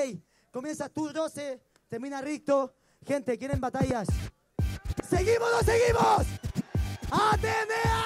Comienza 0.52 0.88
tú, 0.88 1.12
12. 1.12 1.60
Termina 1.88 2.20
Ricto. 2.20 2.76
Gente, 3.04 3.36
¿quieren 3.36 3.60
batallas? 3.60 4.06
¡Seguimos, 5.10 5.50
no 5.50 5.58
seguimos! 5.64 6.26
¡Atenea! 7.10 8.04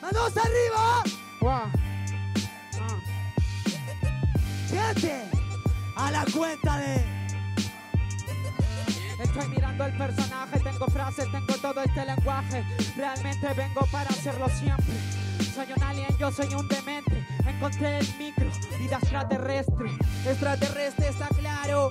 ¡Manos 0.00 0.32
arriba! 0.38 1.02
Ah. 1.42 1.70
Gente, 4.70 5.30
a 5.98 6.10
la 6.12 6.24
cuenta 6.34 6.78
de. 6.78 7.04
Estoy 9.22 9.48
mirando 9.48 9.84
el 9.84 9.98
personaje, 9.98 10.53
tengo 10.74 10.90
frases, 10.90 11.30
tengo 11.30 11.54
todo 11.60 11.82
este 11.82 12.04
lenguaje. 12.04 12.64
Realmente 12.96 13.46
vengo 13.54 13.86
para 13.92 14.10
hacerlo 14.10 14.48
siempre. 14.48 14.94
Soy 15.54 15.66
un 15.76 15.82
alien, 15.82 16.18
yo 16.18 16.32
soy 16.32 16.52
un 16.54 16.66
demente. 16.68 17.26
Encontré 17.46 17.98
el 17.98 18.18
micro, 18.18 18.50
vida 18.78 18.96
extraterrestre. 18.96 19.90
Extraterrestre 20.26 21.08
está 21.08 21.28
claro. 21.28 21.90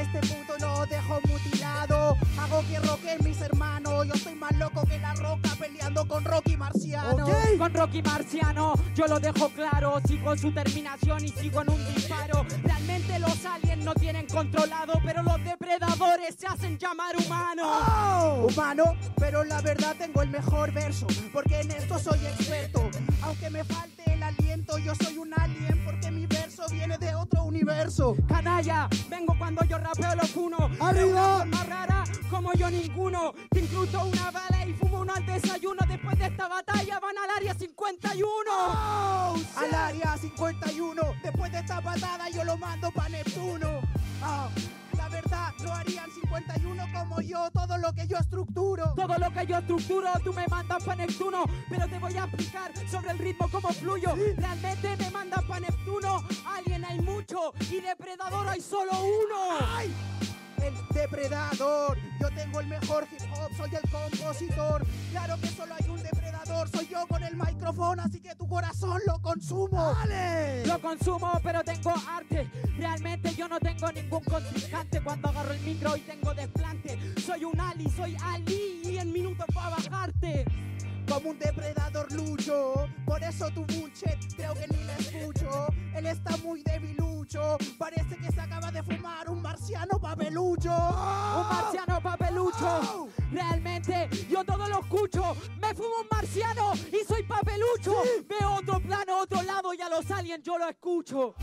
Este 0.00 0.20
puto 0.20 0.56
lo 0.60 0.86
dejo 0.86 1.20
mutilado. 1.28 2.16
Hago 2.38 2.62
que 2.68 2.78
roquen 2.80 3.18
mis 3.24 3.40
hermanos. 3.40 4.06
Yo 4.06 4.14
soy 4.14 4.34
más 4.34 4.52
loco 4.56 4.84
que 4.86 4.98
la 4.98 5.14
roca 5.14 5.50
peleando 5.58 6.06
con 6.06 6.24
Rocky 6.24 6.56
Marciano. 6.56 7.26
Con 7.58 7.72
Rocky 7.74 8.02
Marciano, 8.02 8.74
yo 8.94 9.06
lo 9.06 9.20
dejo 9.20 9.48
claro. 9.50 10.00
Sigo 10.06 10.32
en 10.32 10.38
su 10.38 10.52
terminación 10.52 11.24
y 11.24 11.28
sigo 11.28 11.62
en 11.62 11.70
un 11.70 11.94
disparo. 11.94 12.44
Realmente 12.62 13.18
los 13.18 13.44
aliens 13.44 13.84
no 13.84 13.94
tienen 13.94 14.26
controlado, 14.26 15.00
pero 15.04 15.22
los 15.22 15.42
depredadores 15.44 16.34
se 16.38 16.46
hacen 16.46 16.78
llamar 16.78 17.14
humanos. 17.16 17.66
¡Oh! 17.66 18.48
Humano, 18.50 18.96
pero 19.16 19.44
la 19.44 19.60
verdad 19.60 19.94
tengo 19.98 20.22
el 20.22 20.30
mejor 20.30 20.72
verso. 20.72 21.06
Porque 21.32 21.60
en 21.60 21.70
esto 21.70 21.98
soy 21.98 22.18
experto. 22.26 22.90
Aunque 23.22 23.50
me 23.50 23.64
falte 23.64 24.12
el 24.12 24.22
aliento, 24.22 24.78
yo 24.78 24.94
soy 24.94 25.18
un 25.18 25.32
alien. 25.34 25.82
Porque 25.84 26.10
mi 26.10 26.26
viene 26.70 26.98
de 26.98 27.14
otro 27.14 27.44
universo. 27.44 28.16
Canalla, 28.28 28.88
vengo 29.08 29.34
cuando 29.38 29.64
yo 29.64 29.78
rapeo 29.78 30.14
lo 30.14 30.26
funo. 30.26 30.70
¡Arriba! 30.80 31.38
Forma 31.38 31.64
rara, 31.64 32.04
como 32.30 32.52
yo 32.54 32.70
ninguno. 32.70 33.32
Te 33.50 33.60
incluso 33.60 34.04
una 34.04 34.30
bala 34.30 34.66
y 34.66 34.72
fumo 34.74 35.00
uno 35.00 35.12
al 35.14 35.26
desayuno. 35.26 35.80
Después 35.88 36.18
de 36.18 36.26
esta 36.26 36.48
batalla 36.48 37.00
van 37.00 37.18
al 37.18 37.30
área 37.36 37.54
51. 37.54 38.50
¡Oh! 38.50 39.36
shit! 39.36 39.58
Al 39.58 39.74
área 39.74 40.16
51. 40.16 41.02
Después 41.22 41.52
de 41.52 41.58
esta 41.58 41.80
patada 41.80 42.28
yo 42.30 42.44
lo 42.44 42.56
mando 42.56 42.90
pa' 42.90 43.08
Neptuno. 43.08 43.80
La 44.20 44.48
verdad, 45.14 45.52
no 45.62 45.72
harían 45.72 46.10
51 46.10 46.84
como 46.92 47.20
yo, 47.20 47.50
todo 47.52 47.78
lo 47.78 47.92
que 47.92 48.06
yo 48.06 48.16
estructuro. 48.18 48.94
Todo 48.96 49.16
lo 49.18 49.30
que 49.32 49.46
yo 49.46 49.58
estructuro, 49.58 50.08
tú 50.24 50.32
me 50.32 50.46
mandas 50.48 50.82
pa' 50.82 50.96
Neptuno. 50.96 51.44
Pero 51.68 51.88
te 51.88 51.98
voy 51.98 52.16
a 52.16 52.24
explicar 52.24 52.72
sobre 52.90 53.10
el 53.12 53.18
ritmo 53.18 53.48
cómo 53.50 53.68
fluyo. 53.68 54.14
Realmente 54.36 54.96
me 54.96 55.10
mandas 55.10 55.44
pa' 55.44 55.60
Neptuno. 55.60 56.24
Alien 56.46 56.84
hay 56.84 57.00
mucho 57.00 57.52
y 57.70 57.80
depredador 57.80 58.48
hay 58.48 58.60
solo 58.60 58.92
uno. 58.92 59.66
¡Ay! 59.76 59.94
El 60.62 60.74
depredador, 60.94 61.98
yo 62.20 62.28
tengo 62.30 62.60
el 62.60 62.66
mejor 62.66 63.06
hip 63.12 63.20
hop, 63.34 63.54
soy 63.56 63.70
el 63.74 63.90
compositor. 63.90 64.86
Claro 65.10 65.36
que 65.40 65.48
solo 65.48 65.74
hay 65.74 65.88
un 65.90 66.02
depredador, 66.02 66.23
soy 66.44 66.88
yo 66.88 67.06
con 67.06 67.22
el 67.22 67.36
micrófono, 67.36 68.02
así 68.02 68.20
que 68.20 68.34
tu 68.34 68.46
corazón 68.46 69.00
lo 69.06 69.20
consumo. 69.20 69.94
¡Dale! 69.94 70.66
Lo 70.66 70.80
consumo, 70.80 71.32
pero 71.42 71.62
tengo 71.64 71.94
arte. 72.08 72.50
Realmente 72.76 73.34
yo 73.34 73.48
no 73.48 73.58
tengo 73.58 73.90
ningún 73.92 74.22
contrincante 74.24 75.02
cuando 75.02 75.28
agarro 75.28 75.52
el 75.52 75.60
micro 75.60 75.96
y 75.96 76.00
tengo 76.00 76.34
desplante. 76.34 76.98
Soy 77.20 77.44
un 77.44 77.58
Ali, 77.60 77.88
soy 77.90 78.16
Ali 78.22 78.80
y 78.84 78.98
en 78.98 79.12
minutos 79.12 79.46
va 79.56 79.66
a 79.66 79.70
bajarte. 79.70 80.44
Como 81.08 81.30
un 81.30 81.38
depredador 81.38 82.10
lucho, 82.12 82.88
por 83.04 83.22
eso 83.22 83.48
tu 83.50 83.64
bullshit 83.66 84.34
creo 84.36 84.54
que 84.54 84.66
ni 84.68 84.84
la 84.84 84.96
escucho. 84.96 85.66
Él 85.94 86.06
está 86.06 86.36
muy 86.38 86.62
debilucho, 86.62 87.56
parece 87.78 88.16
que 88.16 88.32
se 88.32 88.40
acaba 88.40 88.70
de 88.72 88.82
fumar 88.82 89.28
un 89.28 89.42
marciano 89.42 89.98
papelucho. 90.00 90.70
Un 90.70 91.48
marciano 91.48 92.00
papelucho. 92.00 92.80
Oh. 92.94 93.08
Realmente 93.30 94.08
yo 94.28 94.44
todo 94.44 94.68
lo 94.68 94.80
escucho. 94.80 95.36
Me 95.60 95.74
fumo 95.74 96.00
un 96.00 96.08
marciano 96.10 96.72
y 96.74 97.06
soy 97.06 97.22
papelucho. 97.22 97.94
Veo 98.26 98.54
otro 98.54 98.80
plano, 98.80 99.20
otro 99.20 99.42
lado 99.42 99.74
y 99.74 99.80
a 99.80 99.88
los 99.88 100.10
aliens 100.10 100.42
yo 100.42 100.58
lo 100.58 100.68
escucho. 100.68 101.34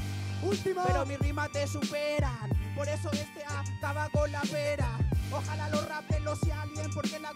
Última. 0.44 0.84
Pero 0.86 1.06
mis 1.06 1.20
rimas 1.20 1.52
te 1.52 1.68
superan, 1.68 2.50
por 2.76 2.88
eso 2.90 3.12
este 3.12 3.44
acaba 3.46 4.10
con 4.10 4.32
la 4.32 4.42
pera. 4.42 4.98
Ojalá 5.32 5.70
los 5.70 5.88
rapen 5.88 6.24
los 6.26 6.40
alien, 6.44 6.92
porque 6.94 7.20
la 7.20 7.31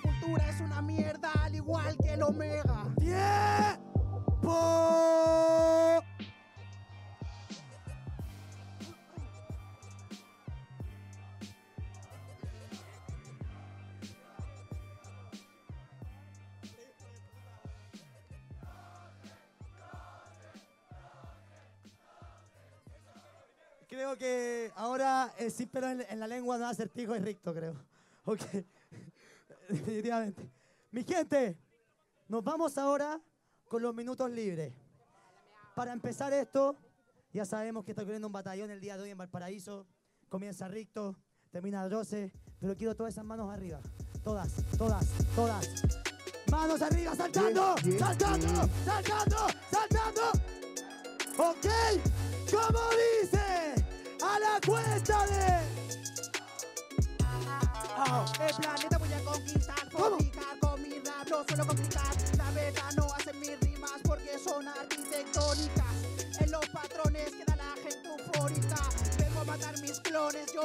omega. 2.23 2.93
¡Tiempo! 2.97 3.75
Creo 23.87 24.17
que 24.17 24.71
ahora 24.75 25.33
el 25.37 25.51
sin 25.51 25.69
pelo 25.69 25.87
en, 25.89 26.19
la 26.19 26.27
lengua 26.27 26.57
no 26.57 26.65
va 26.65 26.69
a 26.69 26.73
ser 26.73 26.89
pico 26.89 27.15
y 27.15 27.19
ricto, 27.19 27.53
creo. 27.53 27.75
Ok. 28.25 28.41
Definitivamente. 29.69 30.49
Mi 30.91 31.03
gente, 31.03 31.57
nos 32.27 32.43
vamos 32.43 32.77
ahora 32.77 33.21
con 33.67 33.81
los 33.81 33.93
minutos 33.93 34.29
libres. 34.31 34.73
Para 35.75 35.93
empezar 35.93 36.33
esto, 36.33 36.75
ya 37.33 37.45
sabemos 37.45 37.83
que 37.83 37.91
está 37.91 38.03
ocurriendo 38.03 38.27
un 38.27 38.33
batallón 38.33 38.71
el 38.71 38.79
día 38.79 38.97
de 38.97 39.03
hoy 39.03 39.09
en 39.11 39.17
Valparaíso. 39.17 39.85
Comienza 40.29 40.67
Ricto, 40.67 41.15
termina 41.51 41.87
Rose, 41.87 42.31
pero 42.59 42.75
quiero 42.75 42.95
todas 42.95 43.13
esas 43.13 43.25
manos 43.25 43.53
arriba. 43.53 43.79
Todas, 44.23 44.53
todas, 44.77 45.07
todas. 45.35 45.69
Manos 46.49 46.81
arriba, 46.81 47.15
saltando, 47.15 47.75
saltando, 47.99 48.69
saltando, 48.85 49.37
saltando. 49.69 50.21
Ok, 51.37 51.67
como 52.49 52.79
dice, 53.21 53.75
a 54.23 54.39
la 54.39 54.59
cuenta 54.65 55.27
de... 55.27 55.75
Oh, 57.97 58.25
el 58.47 58.55
planeta 58.55 58.97
voy 58.97 59.13
a 59.13 59.23
conquistar, 59.23 59.89
con 59.91 60.17
mi 60.17 60.99
rap, 60.99 61.29
no 61.29 61.43
suelo 61.43 61.67
complicar. 61.67 61.94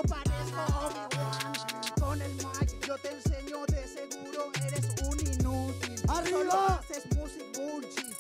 Yo 0.01 0.09
parezco 0.09 0.87
Obi-Wan. 0.87 1.93
Con 2.01 2.23
el 2.23 2.35
mic 2.35 2.87
yo 2.87 2.97
te 2.99 3.11
enseño, 3.11 3.67
de 3.67 3.87
seguro 3.87 4.51
eres 4.67 4.87
un 5.05 5.21
inútil. 5.21 6.03
¡Arriba! 6.09 6.39
Solo 6.39 6.53
haces 6.53 7.05
music 7.17 7.45
bullshit. 7.57 8.17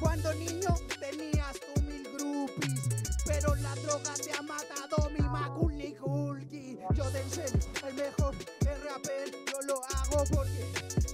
Cuando 0.00 0.34
niño 0.34 0.74
tenías 0.98 1.56
tú 1.60 1.82
mil 1.82 2.02
groupies, 2.16 2.80
pero 3.26 3.54
la 3.56 3.74
droga 3.76 4.14
te 4.14 4.32
ha 4.32 4.42
matado 4.42 5.10
mi 5.10 5.20
Macaulay 5.20 5.94
Culkin. 5.94 6.80
Yo 6.94 7.04
te 7.10 7.20
enseño 7.20 7.60
el 7.86 7.94
mejor 7.94 8.34
el 8.60 8.82
rapper, 8.82 9.30
yo 9.52 9.62
lo 9.66 9.80
hago 9.94 10.24
porque 10.34 10.66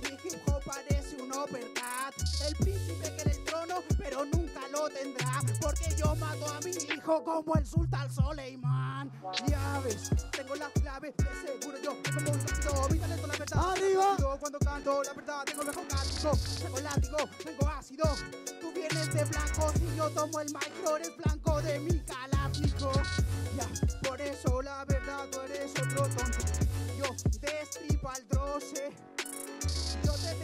mi 0.03 0.15
hip 0.25 0.41
hop 0.47 0.63
parece 0.65 1.17
un 1.23 1.31
uppercut. 1.33 2.15
El 2.47 2.55
príncipe 2.57 3.13
quiere 3.15 3.33
el 3.33 3.45
trono, 3.45 3.83
pero 3.99 4.25
nunca 4.25 4.61
lo 4.73 4.89
tendrá, 4.89 5.43
porque 5.61 5.95
yo 5.97 6.15
mato 6.17 6.47
a 6.47 6.61
mi 6.61 6.71
hijo 6.71 7.23
como 7.23 7.55
el 7.57 7.67
sultán 7.67 8.11
Soleiman. 8.11 8.38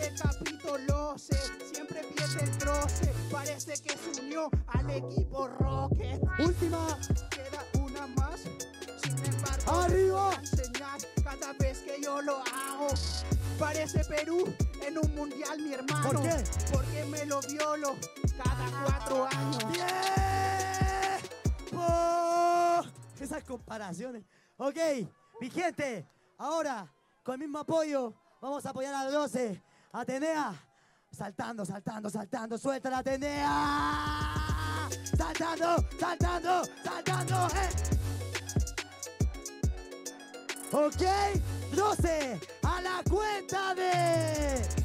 de 0.04 0.14
Capito 0.14 0.76
Loses, 0.78 1.52
siempre 1.73 2.02
pierde 2.14 2.44
el 2.44 2.58
troce. 2.58 3.12
Parece 3.30 3.73
que 3.82 3.96
se 3.96 4.20
unió 4.20 4.50
al 4.66 4.90
equipo 4.90 5.49
Rocket. 5.49 6.20
Última. 6.38 6.99
Queda 7.30 7.64
una 7.82 8.06
más. 8.08 8.40
Sin 9.02 9.18
embargo, 9.25 9.73
arriba. 9.73 10.34
Enseñar 10.34 11.00
cada 11.23 11.52
vez 11.54 11.78
que 11.78 12.02
yo 12.02 12.20
lo 12.20 12.37
hago. 12.37 12.88
Parece 13.58 14.04
Perú 14.04 14.54
en 14.82 14.99
un 14.99 15.14
mundial, 15.14 15.58
mi 15.61 15.73
hermano. 15.73 16.11
¿Por 16.11 16.23
qué? 16.23 16.44
Porque 16.73 17.04
me 17.06 17.25
lo 17.25 17.40
violo 17.40 17.96
cada 18.37 18.84
cuatro 18.84 19.26
años. 19.26 19.64
¡Tiempo! 21.70 21.82
Esas 23.20 23.42
comparaciones. 23.44 24.25
Ok, 24.58 24.76
mi 25.40 25.49
gente, 25.49 26.06
ahora 26.37 26.92
con 27.23 27.34
el 27.34 27.40
mismo 27.40 27.61
apoyo 27.61 28.12
vamos 28.42 28.66
a 28.66 28.70
apoyar 28.70 28.94
a 28.94 29.04
los 29.04 29.12
12. 29.32 29.62
Atenea, 29.96 30.52
saltando, 31.12 31.64
saltando, 31.64 32.10
saltando, 32.10 32.58
suelta 32.58 32.90
la 32.90 32.98
Atenea. 32.98 34.88
Saltando, 35.16 35.86
saltando, 36.00 36.64
saltando. 36.82 37.48
eh. 37.54 37.70
Ok, 40.72 41.04
12, 41.76 42.40
a 42.64 42.80
la 42.80 43.02
cuenta 43.08 43.72
de... 43.76 44.84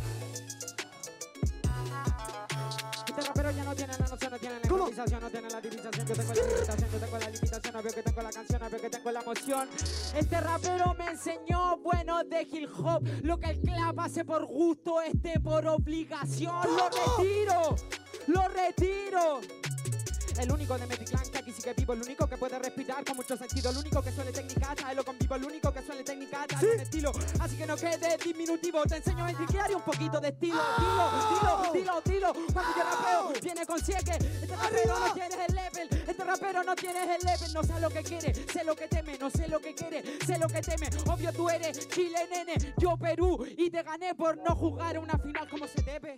Este 3.20 3.28
rapero 3.28 3.52
ya 3.52 3.64
no 3.66 3.76
tiene 3.76 3.94
la 4.00 4.08
noción, 4.08 4.32
no 4.32 4.40
tiene 4.40 4.56
la 4.56 4.62
improvisación, 4.62 5.22
no 5.22 5.30
tiene 5.30 5.50
la 5.50 5.60
división. 5.60 5.92
Yo 5.92 6.16
tengo 6.16 6.24
la 6.24 6.34
limitación, 6.40 6.90
yo 6.90 7.00
tengo 7.00 7.18
la 7.18 7.30
limitación. 7.30 7.76
Obvio 7.76 7.92
que 7.92 8.04
tengo 8.04 8.22
la 8.22 8.30
canción, 8.30 8.64
obvio 8.64 8.82
que 8.82 8.90
tengo 8.90 9.12
la 9.12 9.20
emoción. 9.20 9.70
Este 10.16 10.40
rapero 10.42 10.96
me 10.98 11.06
enseñó, 11.08 11.78
bueno, 11.80 12.24
de 12.24 12.42
hip 12.44 12.70
hop. 12.82 13.04
Lo 13.24 13.38
que 13.38 13.50
el 13.50 13.60
clap 13.60 14.00
hace 14.00 14.24
por 14.24 14.46
gusto, 14.46 15.02
este 15.02 15.38
por 15.42 15.68
obligación. 15.68 16.62
Lo 16.64 16.90
retiro, 17.18 17.76
lo 18.28 18.48
retiro. 18.48 19.42
El 20.40 20.50
único 20.54 20.78
de 20.78 20.88
Mediclan 20.88 21.30
que 21.30 21.38
aquí 21.38 21.52
sí 21.52 21.62
que 21.62 21.74
vivo, 21.74 21.92
el 21.92 22.02
único 22.02 22.26
que 22.26 22.38
puede 22.38 22.58
respirar 22.58 23.04
con 23.04 23.18
mucho 23.18 23.36
sentido, 23.36 23.72
el 23.72 23.78
único 23.78 24.02
que 24.02 24.10
suele 24.10 24.32
técnica, 24.32 24.74
lo 24.96 25.04
convivo, 25.04 25.36
el 25.36 25.44
único 25.44 25.74
que 25.74 25.82
suele 25.82 26.02
técnica, 26.02 26.46
Sí. 26.58 26.68
estilo. 26.80 27.12
Así 27.42 27.58
que 27.58 27.66
no 27.66 27.76
quede 27.76 28.18
diminutivo, 28.24 28.84
te 28.84 28.96
enseño 28.98 29.26
a 29.26 29.32
y 29.32 29.74
un 29.76 29.82
poquito 29.82 30.22
de 30.22 30.30
estilo. 30.30 30.62
Dilo, 30.80 31.72
dilo, 31.74 31.74
dilo, 31.74 32.02
dilo. 32.06 32.34
Cuando 32.54 32.72
yo 32.78 32.84
rapeo, 32.84 33.42
viene 33.42 33.66
con 33.66 33.84
siegue. 33.84 34.14
Este 34.42 34.56
rapero 34.56 35.00
no 35.00 35.14
tiene 35.14 35.46
el 35.46 35.56
level, 35.56 35.90
este 36.08 36.24
rapero 36.24 36.64
no 36.64 36.76
tiene 36.76 37.16
el 37.16 37.22
level, 37.22 37.54
no 37.54 37.64
sé 37.64 37.80
lo 37.82 37.90
que 37.90 38.04
quiere, 38.04 38.34
sé 38.34 38.64
lo 38.64 38.76
que 38.76 38.88
teme, 38.88 39.18
no 39.18 39.30
sé 39.30 39.48
lo 39.50 39.60
que 39.60 39.76
quiere, 39.76 40.04
sé 40.26 40.38
lo 40.38 40.48
que 40.48 40.62
teme. 40.62 40.90
Obvio 41.08 41.34
tú 41.34 41.50
eres 41.50 41.90
Chile, 41.90 42.28
nene, 42.32 42.74
yo 42.78 42.96
Perú 42.98 43.46
y 43.58 43.70
te 43.70 43.84
gané 43.84 44.16
por 44.16 44.38
no 44.38 44.56
jugar 44.56 45.00
una 45.00 45.18
final 45.20 45.50
como 45.50 45.68
se 45.68 45.82
debe. 45.82 46.18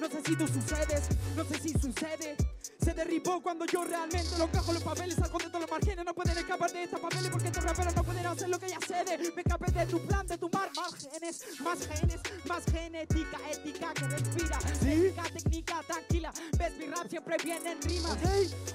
No 0.00 0.08
sé 0.08 0.22
si 0.24 0.36
tú 0.36 0.46
sucedes, 0.46 1.08
no 1.36 1.44
sé 1.44 1.58
si 1.58 1.72
sucede. 1.72 2.36
Se 2.80 2.94
derribó 2.94 3.42
cuando 3.42 3.66
yo 3.66 3.84
realmente 3.84 4.38
lo 4.38 4.50
cajo 4.50 4.72
los 4.72 4.82
papeles, 4.82 5.16
saco 5.16 5.38
de 5.38 5.46
todos 5.46 5.62
los 5.62 5.70
márgenes, 5.70 6.04
no 6.04 6.14
pueden 6.14 6.38
escapar 6.38 6.72
de 6.72 6.84
estos 6.84 7.00
papeles 7.00 7.28
porque 7.30 7.48
estos 7.48 7.64
raperos 7.64 7.96
no 7.96 8.04
pueden 8.04 8.26
hacer 8.26 8.48
lo 8.48 8.58
que 8.58 8.68
ya 8.68 8.78
cede. 8.86 9.18
Me 9.18 9.42
escapé 9.42 9.72
de 9.72 9.86
tu 9.86 9.98
plan, 10.06 10.26
de 10.26 10.38
tu 10.38 10.48
mar, 10.50 10.70
más 10.76 10.94
genes, 10.94 11.44
más 11.60 11.86
genes, 11.86 12.20
más 12.48 12.64
genética, 12.64 13.38
ética 13.50 13.94
que 13.94 14.04
respira. 14.06 14.58
Técnica, 14.58 15.22
técnica, 15.22 15.82
tranquila. 15.86 16.32
Ves, 16.56 16.78
mi 16.78 16.86
rap 16.86 17.08
siempre 17.08 17.36
viene 17.42 17.72
en 17.72 17.82
rima. 17.82 18.16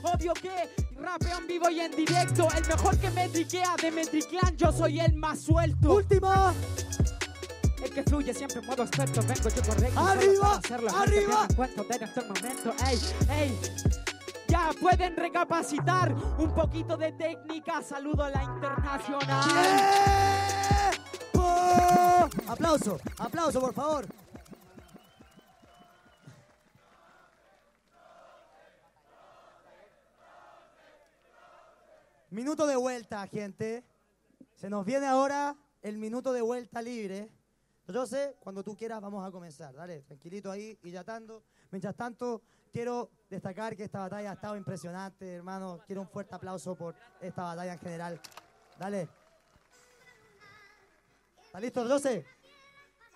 Obvio 0.04 0.34
que 0.34 0.70
rapeo 0.98 1.38
en 1.38 1.48
vivo 1.48 1.70
y 1.70 1.80
en 1.80 1.92
directo. 1.92 2.48
El 2.56 2.68
mejor 2.68 2.98
que 3.00 3.10
me 3.12 3.30
triquea 3.30 3.76
de 3.82 3.92
Metriclan, 3.92 4.58
yo 4.58 4.72
soy 4.72 5.00
el 5.00 5.16
más 5.16 5.42
suelto. 5.42 5.96
Última. 5.96 6.54
El 7.84 7.92
que 7.92 8.04
fluye 8.04 8.34
siempre 8.34 8.60
en 8.62 8.66
modo 8.66 8.84
experto, 8.84 9.22
vengo 9.22 9.50
yo 9.50 9.62
correcto. 9.62 10.00
Arriba, 10.00 10.62
arriba. 10.96 11.48
cuento 11.54 11.84
de 11.84 12.00
nuestro 12.00 12.24
momento, 12.24 12.74
ey, 12.88 13.00
ey. 13.30 13.60
Ya 14.48 14.70
pueden 14.80 15.18
recapacitar 15.18 16.14
un 16.38 16.56
poquito 16.56 16.96
de 16.96 17.12
técnica. 17.12 17.82
Saludo 17.82 18.24
a 18.24 18.30
la 18.30 18.44
internacional. 18.44 19.50
¡Tiempo! 21.34 22.30
Aplauso, 22.48 23.00
aplauso, 23.18 23.60
por 23.60 23.74
favor. 23.74 24.06
Minuto 32.30 32.66
de 32.66 32.78
vuelta, 32.78 33.28
gente. 33.28 33.84
Se 34.56 34.70
nos 34.70 34.86
viene 34.86 35.06
ahora 35.06 35.58
el 35.82 35.98
minuto 35.98 36.32
de 36.32 36.42
vuelta 36.42 36.82
libre. 36.82 37.30
Sé, 38.06 38.36
cuando 38.40 38.64
tú 38.64 38.76
quieras 38.76 39.02
vamos 39.02 39.28
a 39.28 39.32
comenzar. 39.32 39.74
Dale, 39.74 40.02
tranquilito 40.02 40.50
ahí 40.50 40.78
y 40.84 40.92
ya 40.92 41.04
tanto. 41.04 41.44
Mientras 41.72 41.96
tanto, 41.96 42.42
quiero 42.72 43.10
destacar 43.30 43.76
que 43.76 43.84
esta 43.84 44.00
batalla 44.00 44.32
ha 44.32 44.34
estado 44.34 44.56
impresionante, 44.56 45.36
hermano. 45.36 45.82
Quiero 45.86 46.02
un 46.02 46.08
fuerte 46.08 46.34
aplauso 46.34 46.76
por 46.76 46.96
esta 47.20 47.44
batalla 47.44 47.74
en 47.74 47.80
general. 47.80 48.22
Dale. 48.80 49.10
¿Está 51.44 51.60
listo, 51.60 51.84
12? 51.86 52.26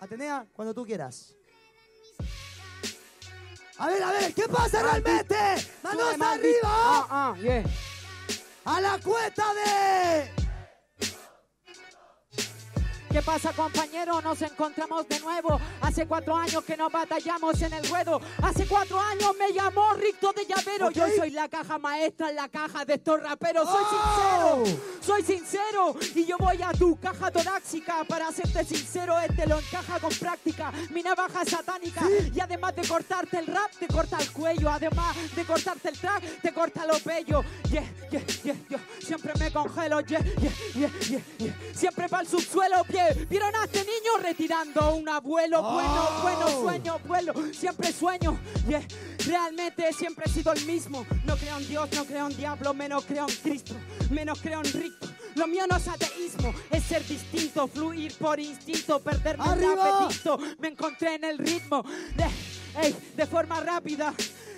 Atenea, 0.00 0.46
cuando 0.52 0.74
tú 0.74 0.84
quieras. 0.84 1.34
A 3.78 3.86
ver, 3.86 4.02
a 4.02 4.12
ver, 4.12 4.34
¿qué 4.34 4.48
pasa 4.48 4.82
realmente? 4.82 5.36
¡Manos 5.82 6.20
arriba! 6.20 6.62
Ah, 6.64 7.34
ah. 7.36 7.62
¡A 8.64 8.80
la 8.80 8.98
cuenta 8.98 9.54
de... 9.54 10.37
¿Qué 13.18 13.24
pasa, 13.24 13.52
compañero? 13.52 14.22
Nos 14.22 14.40
encontramos 14.42 15.08
de 15.08 15.18
nuevo. 15.18 15.60
Hace 15.80 16.06
cuatro 16.06 16.36
años 16.36 16.62
que 16.62 16.76
nos 16.76 16.92
batallamos 16.92 17.60
en 17.62 17.72
el 17.72 17.88
ruedo. 17.88 18.20
Hace 18.40 18.64
cuatro 18.64 19.00
años 19.00 19.34
me 19.36 19.52
llamó 19.52 19.92
Ricto 19.94 20.32
de 20.32 20.46
Llavero. 20.46 20.92
Yo 20.92 21.04
soy 21.16 21.30
la 21.30 21.48
caja 21.48 21.78
maestra 21.78 22.30
en 22.30 22.36
la 22.36 22.48
caja 22.48 22.84
de 22.84 22.94
estos 22.94 23.20
raperos. 23.20 23.68
Soy 23.68 23.82
Oh. 23.90 24.64
sincero, 24.64 24.82
soy 25.00 25.22
sincero. 25.24 25.96
Y 26.14 26.26
yo 26.26 26.36
voy 26.38 26.62
a 26.62 26.70
tu 26.70 26.96
caja 27.00 27.28
torácica. 27.32 28.04
Para 28.04 28.30
serte 28.30 28.64
sincero, 28.64 29.18
este 29.18 29.48
lo 29.48 29.58
encaja 29.58 29.98
con 29.98 30.14
práctica. 30.14 30.70
Mi 30.90 31.02
navaja 31.02 31.42
es 31.42 31.48
satánica. 31.50 32.02
Y 32.32 32.38
además 32.38 32.76
de 32.76 32.86
cortarte 32.86 33.40
el 33.40 33.48
rap, 33.48 33.72
te 33.80 33.88
corta 33.88 34.18
el 34.20 34.30
cuello. 34.30 34.70
Además 34.70 35.16
de 35.34 35.44
cortarte 35.44 35.88
el 35.88 35.98
track, 35.98 36.22
te 36.40 36.52
corta 36.52 36.86
los 36.86 37.02
bellos. 37.02 37.44
Yeah, 37.68 37.82
yeah, 38.12 38.24
yeah, 38.44 38.56
yo 38.70 38.78
siempre 39.04 39.32
me 39.40 39.50
congelo. 39.50 40.02
Yeah, 40.02 40.20
yeah, 40.40 40.52
yeah, 40.76 40.90
yeah, 41.08 41.20
yeah. 41.38 41.54
Siempre 41.74 42.08
para 42.08 42.22
el 42.22 42.28
subsuelo, 42.28 42.84
pie. 42.84 43.07
¿Vieron 43.28 43.54
a 43.56 43.64
este 43.64 43.80
niño 43.80 44.18
retirando 44.22 44.94
un 44.94 45.08
abuelo? 45.08 45.62
Bueno, 45.62 46.08
Oh. 46.08 46.22
bueno, 46.22 46.48
sueño, 46.48 46.98
vuelo. 47.06 47.34
Siempre 47.52 47.92
sueño. 47.92 48.38
Yeah. 48.68 48.82
Realmente 49.26 49.92
siempre 49.92 50.24
he 50.26 50.30
sido 50.30 50.52
el 50.52 50.64
mismo. 50.64 51.04
No 51.24 51.36
creo 51.36 51.58
en 51.58 51.68
Dios, 51.68 51.88
no 51.94 52.04
creo 52.04 52.26
en 52.28 52.36
diablo, 52.36 52.72
menos 52.74 53.04
creo 53.04 53.26
en 53.28 53.34
Cristo, 53.36 53.74
menos 54.10 54.40
creo 54.40 54.60
en 54.64 54.72
Rico. 54.72 55.06
Lo 55.34 55.46
mío 55.46 55.66
no 55.70 55.76
es 55.76 55.86
ateísmo, 55.86 56.52
es 56.70 56.82
ser 56.82 57.06
distinto, 57.06 57.68
fluir 57.68 58.12
por 58.18 58.40
instinto, 58.40 58.98
perderme 59.00 59.44
el 59.52 59.78
apetito. 59.78 60.38
Me 60.58 60.68
encontré 60.68 61.14
en 61.14 61.24
el 61.24 61.38
ritmo. 61.38 61.84
Ey, 62.82 62.94
de 63.16 63.26
forma 63.26 63.60
rápida. 63.60 64.14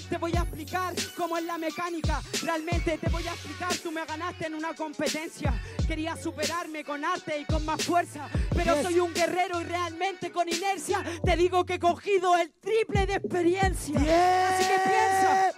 Te 0.08 0.18
voy 0.18 0.32
a 0.36 0.40
explicar 0.40 0.92
cómo 1.16 1.36
es 1.36 1.44
la 1.44 1.56
mecánica. 1.56 2.20
Realmente 2.42 2.98
te 2.98 3.08
voy 3.10 3.24
a 3.28 3.32
explicar. 3.32 3.72
Tú 3.76 3.92
me 3.92 4.04
ganaste 4.04 4.46
en 4.46 4.54
una 4.56 4.74
competencia. 4.74 5.54
Quería 5.86 6.16
superarme 6.16 6.82
con 6.84 7.04
arte 7.04 7.38
y 7.38 7.44
con 7.44 7.64
más 7.64 7.84
fuerza. 7.84 8.28
Pero 8.54 8.74
Yes. 8.74 8.82
soy 8.82 8.98
un 8.98 9.14
guerrero 9.14 9.60
y 9.60 9.64
realmente 9.64 10.32
con 10.32 10.48
inercia 10.48 11.04
te 11.24 11.36
digo 11.36 11.64
que 11.64 11.74
he 11.74 11.78
cogido 11.78 12.36
el 12.36 12.50
triple 12.52 13.06
de 13.06 13.14
experiencia. 13.14 14.00
Así 14.00 14.64
que 14.64 14.80
piensa. 14.84 15.52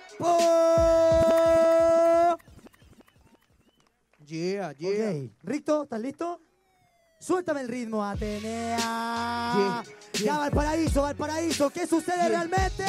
Yeah, 4.26 4.74
Ricto, 5.42 5.84
¿estás 5.84 6.00
listo? 6.00 6.40
Suéltame 7.22 7.60
el 7.60 7.68
ritmo, 7.68 8.04
Atenea. 8.04 8.76
Yeah, 8.78 9.82
Ya, 10.14 10.18
yeah. 10.24 10.38
Valparaíso, 10.38 11.02
Valparaíso, 11.02 11.70
¿qué 11.70 11.86
sucede 11.86 12.16
Yeah, 12.16 12.28
realmente? 12.28 12.84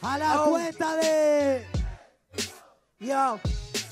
A 0.00 0.16
la 0.18 0.42
Oh. 0.42 0.50
cuenta 0.50 0.96
de... 0.96 1.66
Yo, 2.98 3.38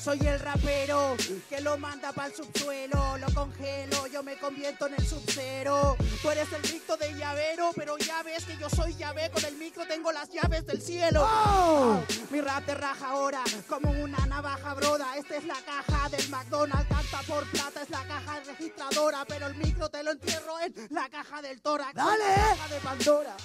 soy 0.02 0.18
el 0.26 0.40
rapero 0.40 1.16
que 1.48 1.60
lo 1.60 1.78
manda 1.78 2.12
para 2.12 2.28
el 2.28 2.34
subsuelo, 2.34 3.16
lo 3.18 3.32
congelo, 3.34 4.08
yo 4.08 4.24
me 4.24 4.36
convierto 4.36 4.88
en 4.88 4.94
el 4.94 5.06
subcero. 5.06 5.96
Tú 6.20 6.30
eres 6.30 6.52
el 6.52 6.62
ricto 6.64 6.96
de 6.96 7.14
llavero, 7.14 7.70
pero 7.76 7.96
ya 7.98 8.22
ves 8.24 8.44
que 8.44 8.56
yo 8.56 8.68
soy 8.68 8.94
llave, 8.96 9.30
con 9.30 9.44
el 9.44 9.54
micro 9.56 9.86
tengo 9.86 10.10
las 10.10 10.28
llaves 10.30 10.66
del 10.66 10.82
cielo. 10.82 11.24
¡Oh! 11.24 12.00
Mi 12.30 12.40
rap 12.40 12.66
te 12.66 12.74
raja 12.74 13.10
ahora 13.10 13.44
como 13.68 13.90
una 13.92 14.18
navaja 14.26 14.74
broda. 14.74 15.16
Esta 15.16 15.36
es 15.36 15.44
la 15.44 15.60
caja 15.64 16.08
del 16.08 16.28
McDonald's, 16.30 16.88
canta 16.88 17.22
por 17.28 17.48
plata, 17.50 17.82
es 17.82 17.90
la 17.90 18.04
caja 18.04 18.40
registradora, 18.40 19.24
pero 19.26 19.46
el 19.46 19.54
micro 19.54 19.88
te 19.88 20.02
lo 20.02 20.10
entierro 20.10 20.58
en 20.60 20.74
la 20.90 21.08
caja 21.10 21.40
del 21.42 21.62
tórax, 21.62 21.94
¡Dale! 21.94 22.24
la 22.24 22.56
caja 22.56 22.74
de 22.74 22.80
Pandora. 22.80 23.36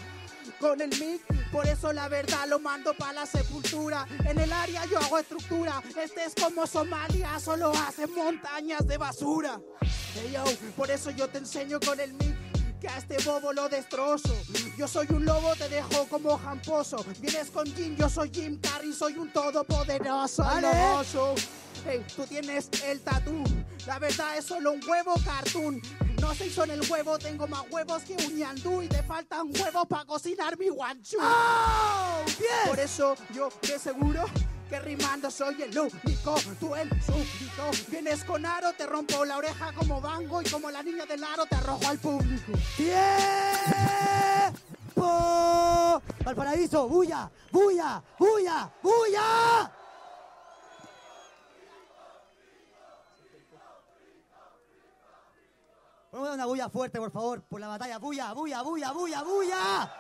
Con 0.60 0.82
el 0.82 0.90
mic, 0.90 1.22
por 1.52 1.68
eso 1.68 1.94
la 1.94 2.08
verdad 2.08 2.48
lo 2.48 2.60
mando 2.60 2.94
para 2.94 3.14
la 3.14 3.26
sepultura. 3.26 4.08
En 4.26 4.40
el 4.40 4.52
área 4.52 4.86
yo 4.86 4.98
hago 4.98 5.18
estructura. 5.20 5.82
Este 6.02 6.26
es 6.26 6.34
como 6.36 6.66
Somalia, 6.66 7.40
solo 7.40 7.72
hacen 7.72 8.14
montañas 8.14 8.86
de 8.88 8.98
basura. 8.98 9.60
Hey, 9.82 10.32
yo, 10.34 10.44
por 10.76 10.90
eso 10.90 11.12
yo 11.12 11.28
te 11.28 11.38
enseño 11.40 11.80
con 11.80 12.00
el 12.00 12.14
mic. 12.14 12.36
que 12.80 12.88
a 12.88 12.98
este 12.98 13.18
bobo 13.24 13.54
lo 13.54 13.68
destrozo. 13.70 14.36
Yo 14.78 14.88
soy 14.88 15.08
un 15.10 15.26
lobo, 15.26 15.56
te 15.56 15.68
dejo 15.70 16.08
como 16.10 16.38
jamposo. 16.38 17.04
Vienes 17.20 17.50
con 17.50 17.66
Jim, 17.74 17.96
yo 17.96 18.10
soy 18.10 18.30
Jim 18.34 18.60
Carrey, 18.60 18.94
soy 18.94 19.18
un 19.18 19.32
todopoderoso. 19.32 20.44
Hey, 21.86 22.06
tú 22.16 22.24
tienes 22.26 22.70
el 22.86 23.02
tatú. 23.02 23.44
La 23.86 24.00
verdad 24.00 24.38
es 24.38 24.46
solo 24.46 24.74
un 24.74 24.82
huevo 24.88 25.14
cartoon. 25.24 25.82
No 26.28 26.36
se 26.36 26.48
hizo 26.48 26.66
en 26.66 26.72
el 26.72 26.82
huevo, 26.92 27.18
tengo 27.18 27.48
más 27.48 27.64
huevos 27.72 28.04
que 28.04 28.14
un 28.14 28.38
ñandú 28.38 28.82
y 28.82 28.90
te 28.90 29.02
faltan 29.02 29.48
huevos 29.48 29.88
para 29.88 30.04
cocinar 30.04 30.58
mi 30.60 30.68
guanchu. 30.68 31.16
¡Oh! 31.22 32.22
¡Bien! 32.38 32.68
Por 32.68 32.78
eso 32.78 33.16
yo 33.34 33.48
te 33.62 33.80
seguro 33.80 34.26
que 34.70 34.78
rimando 34.82 35.32
soy 35.32 35.62
el 35.62 35.80
único, 35.80 36.36
tú 36.60 36.76
el 36.76 36.90
súbdito. 37.02 37.72
Vienes 37.90 38.26
con 38.26 38.46
aro, 38.46 38.74
te 38.74 38.86
rompo 38.86 39.24
la 39.24 39.38
oreja 39.38 39.72
como 39.72 40.02
bango 40.02 40.42
y 40.42 40.50
como 40.50 40.70
la 40.70 40.84
niña 40.84 41.06
del 41.06 41.24
aro 41.24 41.46
te 41.46 41.56
arrojo 41.56 41.88
al 41.88 41.98
público. 41.98 42.52
¡Tiempo! 42.76 42.92
Valparaíso, 46.26 46.90
bulla, 46.90 47.32
bulla, 47.54 48.04
bulla, 48.20 48.70
bulla. 48.84 49.77
Vamos 56.18 56.30
a 56.30 56.32
dar 56.32 56.40
una 56.40 56.46
bulla 56.48 56.70
fuerte, 56.70 56.98
por 56.98 57.12
favor, 57.12 57.44
por 57.44 57.62
la 57.62 57.68
batalla. 57.68 58.00
Bulla, 58.00 58.34
bulla, 58.34 58.64
bulla, 58.64 58.92
bulla, 58.92 59.24
bulla. 59.24 59.94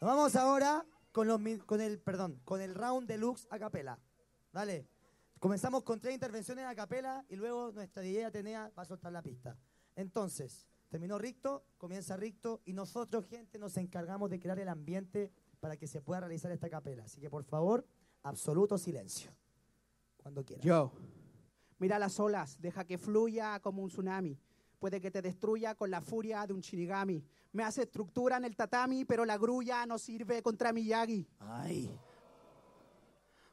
Nos 0.00 0.10
vamos 0.10 0.34
ahora 0.34 0.84
con, 1.12 1.28
los, 1.28 1.40
con 1.64 1.80
el, 1.80 2.00
perdón, 2.00 2.40
con 2.44 2.60
el 2.60 2.74
round 2.74 3.06
deluxe 3.06 3.46
a 3.50 3.60
capela. 3.60 3.96
Dale. 4.52 4.88
Comenzamos 5.38 5.84
con 5.84 6.00
tres 6.00 6.14
intervenciones 6.14 6.64
a 6.64 6.74
capela 6.74 7.24
y 7.28 7.36
luego 7.36 7.70
nuestra 7.70 8.02
DJ 8.02 8.24
Atenea 8.24 8.72
va 8.76 8.82
a 8.82 8.86
soltar 8.86 9.12
la 9.12 9.22
pista. 9.22 9.56
Entonces, 9.94 10.66
terminó 10.88 11.16
Ricto, 11.16 11.64
comienza 11.76 12.16
Ricto 12.16 12.60
y 12.64 12.72
nosotros, 12.72 13.28
gente, 13.28 13.60
nos 13.60 13.76
encargamos 13.76 14.30
de 14.30 14.40
crear 14.40 14.58
el 14.58 14.68
ambiente 14.68 15.30
para 15.60 15.76
que 15.76 15.86
se 15.86 16.00
pueda 16.00 16.22
realizar 16.22 16.50
esta 16.50 16.68
capela. 16.68 17.04
Así 17.04 17.20
que, 17.20 17.30
por 17.30 17.44
favor, 17.44 17.86
absoluto 18.24 18.78
silencio. 18.78 19.30
Cuando 20.16 20.44
quieran. 20.44 20.66
Yo. 20.66 20.90
Mira 21.78 21.98
las 21.98 22.18
olas, 22.18 22.60
deja 22.60 22.84
que 22.84 22.98
fluya 22.98 23.60
como 23.60 23.82
un 23.82 23.88
tsunami. 23.88 24.38
Puede 24.78 25.00
que 25.00 25.10
te 25.10 25.22
destruya 25.22 25.74
con 25.74 25.90
la 25.90 26.00
furia 26.00 26.46
de 26.46 26.52
un 26.52 26.60
shinigami. 26.60 27.24
Me 27.52 27.64
hace 27.64 27.82
estructura 27.82 28.36
en 28.36 28.44
el 28.44 28.56
tatami, 28.56 29.04
pero 29.04 29.24
la 29.24 29.36
grulla 29.36 29.86
no 29.86 29.98
sirve 29.98 30.42
contra 30.42 30.72
Miyagi. 30.72 31.26
Ay. 31.40 31.98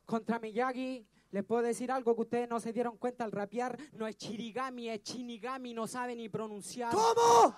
Contra 0.05 0.39
Miyagi, 0.39 1.07
les 1.31 1.43
puedo 1.43 1.63
decir 1.63 1.91
algo 1.91 2.15
que 2.15 2.21
ustedes 2.21 2.49
no 2.49 2.59
se 2.59 2.73
dieron 2.73 2.97
cuenta 2.97 3.23
al 3.23 3.31
rapear. 3.31 3.77
No 3.93 4.07
es 4.07 4.17
chirigami, 4.17 4.89
es 4.89 5.01
chinigami, 5.01 5.73
no 5.73 5.87
sabe 5.87 6.15
ni 6.15 6.29
pronunciar. 6.29 6.93
¿Cómo? 6.93 7.55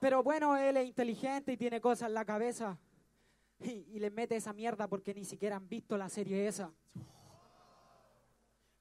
Pero 0.00 0.22
bueno, 0.22 0.56
él 0.56 0.76
es 0.76 0.86
inteligente 0.86 1.52
y 1.52 1.56
tiene 1.56 1.80
cosas 1.80 2.08
en 2.08 2.14
la 2.14 2.24
cabeza. 2.24 2.78
Y, 3.60 3.86
y 3.92 4.00
les 4.00 4.12
mete 4.12 4.36
esa 4.36 4.52
mierda 4.52 4.88
porque 4.88 5.14
ni 5.14 5.24
siquiera 5.24 5.56
han 5.56 5.68
visto 5.68 5.96
la 5.96 6.08
serie 6.08 6.46
esa. 6.46 6.72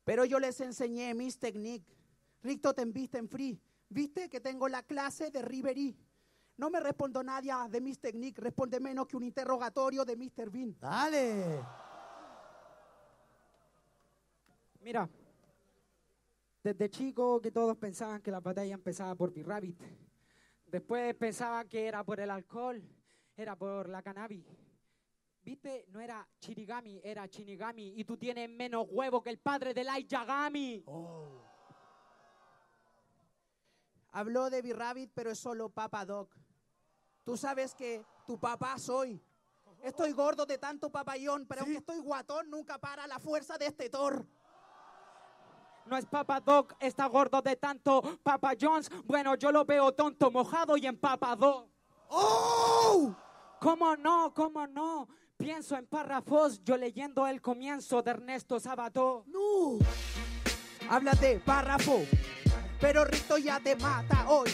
Pero 0.03 0.25
yo 0.25 0.39
les 0.39 0.59
enseñé 0.61 1.13
mis 1.13 1.39
techniques. 1.39 1.95
Ricto 2.41 2.73
te 2.73 2.81
enviste 2.81 3.17
en 3.17 3.29
free. 3.29 3.59
Viste 3.89 4.29
que 4.29 4.41
tengo 4.41 4.67
la 4.67 4.83
clase 4.83 5.31
de 5.31 5.41
Riverí. 5.41 5.95
No 6.57 6.69
me 6.69 6.79
respondo 6.79 7.23
nadie 7.23 7.53
de 7.69 7.81
mis 7.81 7.99
techniques. 7.99 8.43
Responde 8.43 8.79
menos 8.79 9.07
que 9.07 9.17
un 9.17 9.23
interrogatorio 9.23 10.03
de 10.03 10.15
Mr. 10.15 10.49
Bean. 10.49 10.75
Dale. 10.79 11.63
Mira, 14.81 15.09
desde 16.63 16.89
chico 16.89 17.39
que 17.39 17.51
todos 17.51 17.77
pensaban 17.77 18.21
que 18.21 18.31
la 18.31 18.41
batalla 18.41 18.73
empezaba 18.73 19.15
por 19.15 19.33
B-Rabbit. 19.33 19.81
Después 20.67 21.15
pensaban 21.15 21.67
que 21.69 21.87
era 21.87 22.03
por 22.03 22.19
el 22.19 22.29
alcohol, 22.29 22.83
era 23.37 23.55
por 23.55 23.87
la 23.87 24.01
cannabis. 24.01 24.45
¿Viste? 25.43 25.85
No 25.89 25.99
era 25.99 26.25
Chirigami, 26.39 27.01
era 27.03 27.27
Chinigami. 27.27 27.93
Y 27.99 28.05
tú 28.05 28.15
tienes 28.17 28.49
menos 28.49 28.87
huevo 28.89 29.21
que 29.21 29.29
el 29.29 29.39
padre 29.39 29.73
de 29.73 29.83
Light 29.83 30.07
Yagami. 30.07 30.85
Habló 34.11 34.49
de 34.49 34.61
B-Rabbit, 34.61 35.11
pero 35.13 35.31
es 35.31 35.39
solo 35.39 35.69
Papa 35.69 36.05
Doc. 36.05 36.33
Tú 37.25 37.35
sabes 37.35 37.75
que 37.75 38.05
tu 38.25 38.39
papá 38.39 38.77
soy. 38.77 39.21
Estoy 39.81 40.13
gordo 40.13 40.45
de 40.45 40.57
tanto 40.57 40.89
papayón, 40.89 41.45
pero 41.45 41.61
aunque 41.61 41.79
estoy 41.79 41.99
guatón, 41.99 42.49
nunca 42.49 42.77
para 42.77 43.05
la 43.05 43.19
fuerza 43.19 43.57
de 43.57 43.65
este 43.65 43.89
Thor. 43.89 44.25
No 45.85 45.97
es 45.97 46.05
Papa 46.05 46.39
Doc, 46.39 46.73
está 46.79 47.05
gordo 47.07 47.41
de 47.41 47.57
tanto 47.57 48.01
Papa 48.23 48.53
Jones. 48.59 48.89
Bueno, 49.03 49.35
yo 49.35 49.51
lo 49.51 49.65
veo 49.65 49.91
tonto, 49.91 50.31
mojado 50.31 50.77
y 50.77 50.87
empapado. 50.87 51.69
¡Oh! 52.07 53.13
¿Cómo 53.59 53.97
no? 53.97 54.33
¿Cómo 54.33 54.65
no? 54.67 55.07
Pienso 55.37 55.75
en 55.75 55.85
párrafos, 55.87 56.63
yo 56.63 56.77
leyendo 56.77 57.27
el 57.27 57.41
comienzo 57.41 58.01
de 58.01 58.11
Ernesto 58.11 58.59
Sabato. 58.59 59.25
¡No! 59.27 59.79
Habla 60.89 61.13
de 61.13 61.39
párrafo, 61.39 62.01
pero 62.83 63.05
Rito 63.05 63.37
ya 63.37 63.61
te 63.61 63.77
mata 63.77 64.25
hoy. 64.27 64.51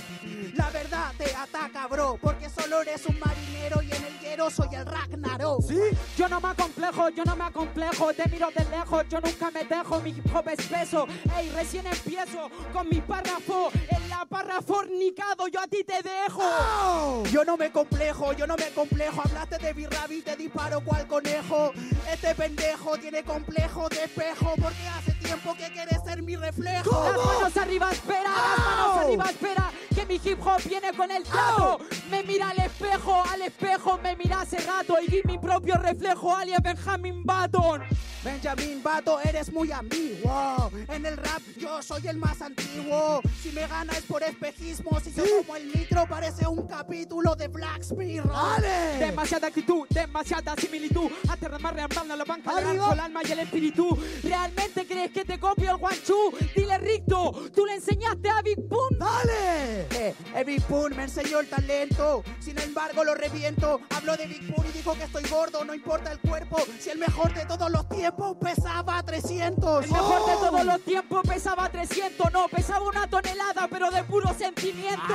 La 0.53 0.69
verdad 0.69 1.11
te 1.17 1.35
ataca, 1.35 1.87
bro, 1.87 2.19
porque 2.21 2.47
solo 2.47 2.83
eres 2.83 3.03
un 3.07 3.17
marinero 3.17 3.81
y 3.81 3.91
en 3.91 4.05
el 4.05 4.19
hielo 4.19 4.51
soy 4.51 4.67
el 4.75 4.85
Ragnarok. 4.85 5.63
¿Sí? 5.67 5.79
Yo 6.15 6.29
no 6.29 6.39
me 6.39 6.49
acomplejo, 6.49 7.09
yo 7.09 7.25
no 7.25 7.35
me 7.35 7.45
acomplejo, 7.45 8.13
te 8.13 8.29
miro 8.29 8.49
de 8.55 8.65
lejos, 8.65 9.03
yo 9.09 9.19
nunca 9.19 9.49
me 9.49 9.63
dejo, 9.63 9.99
mi 10.01 10.11
hip 10.11 10.27
hop 10.31 10.47
es 10.47 10.63
peso. 10.67 11.07
Ey, 11.35 11.49
recién 11.49 11.87
empiezo 11.87 12.51
con 12.71 12.87
mi 12.87 13.01
párrafo, 13.01 13.71
en 13.89 14.09
la 14.09 14.23
párrafornicado 14.27 15.47
yo 15.47 15.59
a 15.59 15.67
ti 15.67 15.83
te 15.83 16.03
dejo. 16.03 16.43
¡Oh! 16.43 17.23
Yo 17.31 17.43
no 17.43 17.57
me 17.57 17.71
complejo, 17.71 18.33
yo 18.33 18.45
no 18.45 18.55
me 18.57 18.69
complejo. 18.73 19.23
Hablaste 19.25 19.57
de 19.57 19.73
B-Rabbit, 19.73 20.25
te 20.25 20.35
disparo 20.35 20.81
cual 20.81 21.07
conejo. 21.07 21.73
Este 22.11 22.35
pendejo 22.35 22.95
tiene 22.99 23.23
complejo 23.23 23.89
de 23.89 24.03
espejo 24.03 24.53
porque 24.61 24.87
hace 24.87 25.18
tiempo 25.29 25.53
que 25.53 25.71
quiere 25.71 25.95
ser 26.03 26.23
mi 26.23 26.35
reflejo. 26.35 27.03
Las 27.03 27.23
manos 27.23 27.57
arriba, 27.57 27.91
espera, 27.91 28.31
las 28.31 28.65
manos 28.65 28.97
arriba, 28.97 29.25
espera, 29.29 29.71
que 29.93 30.05
mi 30.07 30.15
hip 30.15 30.39
hop 30.43 30.59
viene 30.67 30.91
con 30.93 31.11
el 31.11 31.23
trato. 31.23 31.79
Me 32.09 32.23
mira 32.23 32.49
al 32.49 32.57
espejo, 32.57 33.23
al 33.31 33.43
espejo 33.43 33.99
me 34.01 34.15
mira 34.15 34.41
hace 34.41 34.57
rato 34.57 34.95
y 34.99 35.07
vi 35.07 35.21
mi 35.25 35.37
propio 35.37 35.75
reflejo, 35.75 36.35
alias 36.35 36.63
Benjamin 36.63 37.23
Button. 37.23 37.83
Benjamin 38.23 38.83
Bato, 38.83 39.19
eres 39.21 39.51
muy 39.51 39.71
ambiguo. 39.71 40.69
En 40.89 41.05
el 41.05 41.15
rap 41.15 41.41
yo 41.57 41.81
soy 41.81 42.05
el 42.07 42.17
más 42.17 42.41
antiguo. 42.41 43.21
Si 43.41 43.51
me 43.51 43.65
gana 43.65 43.93
es 43.93 44.03
por 44.03 44.21
espejismo. 44.23 44.99
Si 44.99 45.13
yo 45.13 45.23
como 45.37 45.55
el 45.55 45.71
nitro 45.71 46.05
parece 46.05 46.45
un 46.45 46.67
capítulo 46.67 47.35
de 47.35 47.47
Black 47.47 47.85
Mirror. 47.95 48.31
¡Dale! 48.31 49.05
Demasiada 49.05 49.47
actitud, 49.47 49.87
demasiada 49.89 50.53
similitud. 50.57 51.09
Aterramar, 51.29 51.73
rearmando 51.75 52.15
la 52.15 52.25
banca, 52.25 52.51
el 52.59 52.81
alma 52.81 53.21
y 53.23 53.31
el 53.31 53.39
espíritu. 53.39 53.97
¿Realmente 54.21 54.85
crees 54.85 55.11
que 55.11 55.23
te 55.23 55.39
copio 55.39 55.71
el 55.71 55.77
guanchu? 55.77 56.33
Dile 56.53 56.77
Ricto, 56.77 57.49
tú 57.55 57.65
le 57.65 57.75
enseñaste 57.75 58.29
a 58.29 58.41
Big 58.41 58.59
Boom. 58.67 58.99
¡Dale! 58.99 59.81
Eh, 59.91 60.15
eh, 60.35 60.43
Big 60.43 60.61
Pun 60.63 60.95
me 60.95 61.03
enseñó 61.03 61.39
el 61.39 61.47
talento, 61.47 62.23
sin 62.39 62.59
embargo 62.59 63.03
lo 63.05 63.15
reviento. 63.15 63.79
Habló 63.95 64.17
de 64.17 64.27
Big 64.27 64.53
Pun 64.53 64.65
y 64.67 64.71
dijo 64.71 64.93
que 64.95 65.03
estoy 65.03 65.23
gordo, 65.29 65.63
no 65.63 65.73
importa 65.73 66.11
el 66.11 66.19
cuerpo. 66.19 66.57
Si 66.79 66.89
el 66.89 66.97
mejor 66.97 67.33
de 67.33 67.45
todos 67.45 67.71
los 67.71 67.87
tiempos 67.87 68.08
pesaba 68.39 69.03
300. 69.03 69.85
El 69.85 69.91
mejor 69.91 70.25
de 70.25 70.33
¡Oh! 70.33 70.39
todos 70.39 70.65
los 70.65 70.81
tiempos 70.81 71.21
pesaba 71.27 71.69
300, 71.69 72.31
no, 72.31 72.47
pesaba 72.47 72.87
una 72.87 73.07
tonelada, 73.07 73.67
pero 73.69 73.91
de 73.91 74.03
puro 74.03 74.33
sentimiento. 74.33 75.13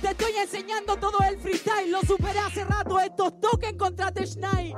Te 0.00 0.10
estoy 0.10 0.32
enseñando 0.36 0.96
todo 0.96 1.18
el 1.28 1.38
freestyle, 1.38 1.90
lo 1.90 2.00
superé 2.02 2.38
hace 2.38 2.64
rato, 2.64 3.00
estos 3.00 3.40
toques 3.40 3.74
contra 3.74 4.12
Teshnai. 4.12 4.74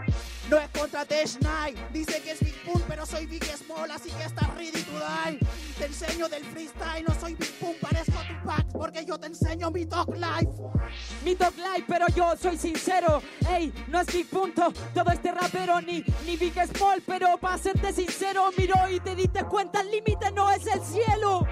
No 0.50 0.58
es 0.58 0.68
contra 0.70 1.04
Tesh 1.04 1.38
Knight, 1.38 1.78
dice 1.92 2.20
que 2.22 2.32
es 2.32 2.40
Big 2.40 2.60
Pun, 2.64 2.82
pero 2.88 3.06
soy 3.06 3.24
Big 3.26 3.44
Small, 3.56 3.88
así 3.88 4.10
que 4.10 4.24
estás 4.24 4.52
ready 4.56 4.82
to 4.82 4.90
die. 4.90 5.38
Te 5.78 5.86
enseño 5.86 6.28
del 6.28 6.44
freestyle, 6.44 7.04
no 7.06 7.14
soy 7.20 7.36
Big 7.36 7.49
Yo 9.06 9.18
te 9.18 9.28
enseño 9.28 9.70
mi 9.70 9.86
talk 9.86 10.08
life. 10.14 10.52
Mi 11.24 11.34
top 11.34 11.54
life, 11.56 11.84
pero 11.88 12.06
yo 12.14 12.34
soy 12.36 12.56
sincero. 12.58 13.22
Ey, 13.48 13.72
no 13.88 14.00
es 14.00 14.06
Big 14.08 14.28
Punto, 14.28 14.72
todo 14.94 15.10
este 15.10 15.32
rapero 15.32 15.80
ni, 15.80 16.04
ni 16.26 16.36
Big 16.36 16.54
Small, 16.76 17.02
pero 17.06 17.38
para 17.38 17.56
serte 17.58 17.92
sincero, 17.92 18.50
miro 18.56 18.74
y 18.90 19.00
te 19.00 19.14
diste 19.14 19.44
cuenta, 19.44 19.80
el 19.80 19.90
límite 19.90 20.30
no 20.32 20.50
es 20.50 20.66
el 20.66 20.80
cielo. 20.82 21.46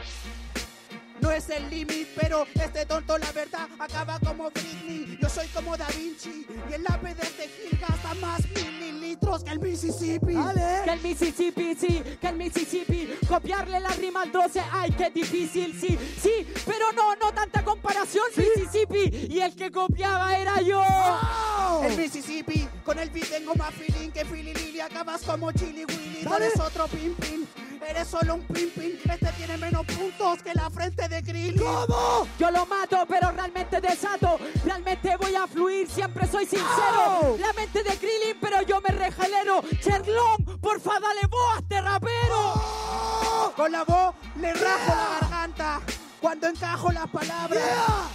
No 1.21 1.31
es 1.33 1.49
el 1.51 1.69
límite, 1.69 2.07
pero 2.15 2.47
este 2.55 2.87
tonto 2.87 3.19
la 3.19 3.31
verdad 3.33 3.69
acaba 3.79 4.19
como 4.21 4.51
Britney. 4.51 5.19
Yo 5.21 5.29
soy 5.29 5.47
como 5.49 5.77
Da 5.77 5.87
Vinci 5.97 6.47
y 6.71 6.73
el 6.75 6.83
lápiz 6.85 7.15
de 7.17 7.49
gil 7.49 7.79
gasta 7.81 8.15
más 8.15 8.41
mililitros 8.51 9.43
que 9.43 9.51
el 9.51 9.59
Mississippi. 9.59 10.27
Que 10.27 10.35
¡Dale! 10.35 10.93
el 10.93 11.01
Mississippi, 11.01 11.75
sí, 11.75 12.03
que 12.21 12.29
el 12.29 12.37
Mississippi. 12.37 13.09
Copiarle 13.27 13.81
la 13.81 13.89
rima 13.91 14.23
al 14.23 14.33
12, 14.33 14.63
ay, 14.71 14.93
qué 14.93 15.11
difícil, 15.11 15.79
sí, 15.79 15.99
sí, 16.23 16.47
pero 16.65 16.93
no, 16.93 17.17
no 17.17 17.33
tanta 17.33 17.65
comparación, 17.65 18.25
Mississippi. 18.37 19.29
Y 19.31 19.41
el 19.41 19.55
que 19.57 19.71
copiaba 19.71 20.37
era 20.39 20.61
yo. 20.61 20.81
¡Oh! 20.81 21.83
El 21.85 21.97
Mississippi, 21.97 22.69
con 22.85 22.99
el 22.99 23.11
beat 23.11 23.29
tengo 23.29 23.55
más 23.57 23.75
feeling 23.75 24.11
que 24.11 24.25
Philly 24.25 24.55
Lily, 24.55 24.81
acabas 24.81 25.23
como 25.23 25.51
Chili 25.53 25.85
Willy, 25.85 26.23
Dale. 26.23 26.47
eres 26.47 26.61
otro 26.61 26.87
pin 26.89 27.15
pin. 27.15 27.49
Eres 27.89 28.09
solo 28.09 28.35
un 28.35 28.43
pin 28.43 28.69
pin, 28.71 28.99
este 29.11 29.33
tiene 29.39 29.57
menos 29.57 29.87
puntos 29.87 30.43
que 30.43 30.53
la 30.53 30.69
frente 30.69 31.08
de 31.09 31.23
Krillin. 31.23 31.59
¿Cómo? 31.59 32.27
Yo 32.39 32.51
lo 32.51 32.67
mato, 32.67 33.05
pero 33.09 33.31
realmente 33.31 33.81
desato. 33.81 34.39
Realmente 34.65 35.17
voy 35.17 35.35
a 35.35 35.47
fluir, 35.47 35.89
siempre 35.91 36.27
soy 36.27 36.45
sincero. 36.47 37.21
¡Oh! 37.23 37.37
La 37.39 37.53
mente 37.53 37.83
de 37.83 37.97
Krillin, 37.97 38.37
pero 38.41 38.63
yo 38.63 38.81
me 38.81 38.91
regenero. 38.91 39.63
Cherlong, 39.81 40.61
porfa, 40.61 41.01
dale 41.01 41.27
voz 41.29 41.57
a 41.57 41.59
este 41.59 41.81
rapero. 41.81 42.53
¡Oh! 42.55 43.53
Con 43.57 43.73
la 43.73 43.85
voz 43.85 44.15
le 44.37 44.53
rajo 44.53 44.95
la 44.95 45.19
garganta 45.21 45.81
cuando 46.21 46.49
encajo 46.49 46.93
las 46.93 47.09
palabras. 47.09 47.65
¡Yeah! 47.65 48.09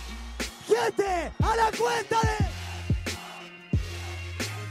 ¡Gente! 0.67 1.32
¡A 1.43 1.56
la 1.56 1.71
cuenta 1.77 2.19
de! 2.21 2.53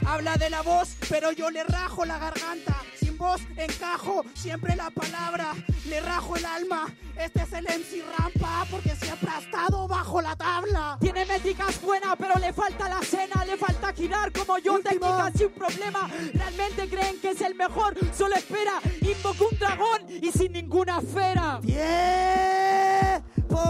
Habla 0.06 0.36
de 0.36 0.50
la 0.50 0.62
voz, 0.62 0.96
pero 1.08 1.32
yo 1.32 1.50
le 1.50 1.64
rajo 1.64 2.04
la 2.04 2.18
garganta. 2.18 2.76
Voz 3.22 3.40
encajo 3.56 4.24
siempre 4.34 4.74
la 4.74 4.90
palabra. 4.90 5.52
Le 5.86 6.00
rajo 6.00 6.34
el 6.34 6.44
alma. 6.44 6.92
Este 7.16 7.42
es 7.42 7.52
el 7.52 7.64
MC 7.66 8.02
Rampa 8.18 8.66
porque 8.68 8.96
siempre 8.96 9.30
ha 9.30 9.38
estado 9.38 9.86
bajo 9.86 10.20
la 10.20 10.34
tabla. 10.34 10.98
Tiene 11.00 11.24
métricas 11.26 11.80
buenas, 11.80 12.16
pero 12.18 12.34
le 12.40 12.52
falta 12.52 12.88
la 12.88 13.00
cena, 13.00 13.44
le 13.44 13.56
falta 13.56 13.92
girar 13.92 14.32
como 14.32 14.58
yo, 14.58 14.72
Último. 14.72 14.98
técnicas 14.98 15.32
sin 15.36 15.50
problema. 15.50 16.10
Realmente 16.34 16.88
creen 16.88 17.20
que 17.20 17.30
es 17.30 17.40
el 17.42 17.54
mejor, 17.54 17.94
solo 18.12 18.34
espera. 18.34 18.80
Invoco 19.02 19.46
un 19.52 19.56
dragón 19.56 20.02
y 20.20 20.32
sin 20.32 20.50
ninguna 20.54 20.98
esfera. 20.98 21.60
¡Tiempo! 21.62 23.62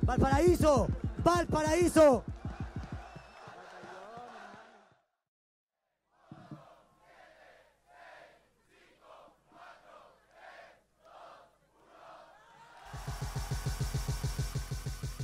¡Valparaíso! 0.00 0.88
¡Valparaíso! 1.22 2.24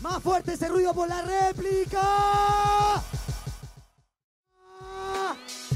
Más 0.08 0.22
fuerte 0.22 0.52
ese 0.52 0.68
ruido 0.68 0.94
por 0.94 1.08
la 1.08 1.20
réplica. 1.22 2.00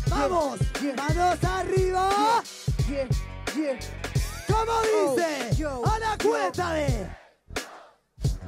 Vamos, 0.08 0.60
manos 0.96 1.44
arriba. 1.44 2.42
Yeah, 2.88 3.08
yeah. 3.56 3.78
¿Cómo 4.46 4.72
Oh, 4.72 5.14
dice? 5.16 5.56
yo, 5.56 5.82
A 5.84 5.98
la 5.98 6.16
yo. 6.18 6.28
cuenta 6.30 6.72
de. 6.74 7.06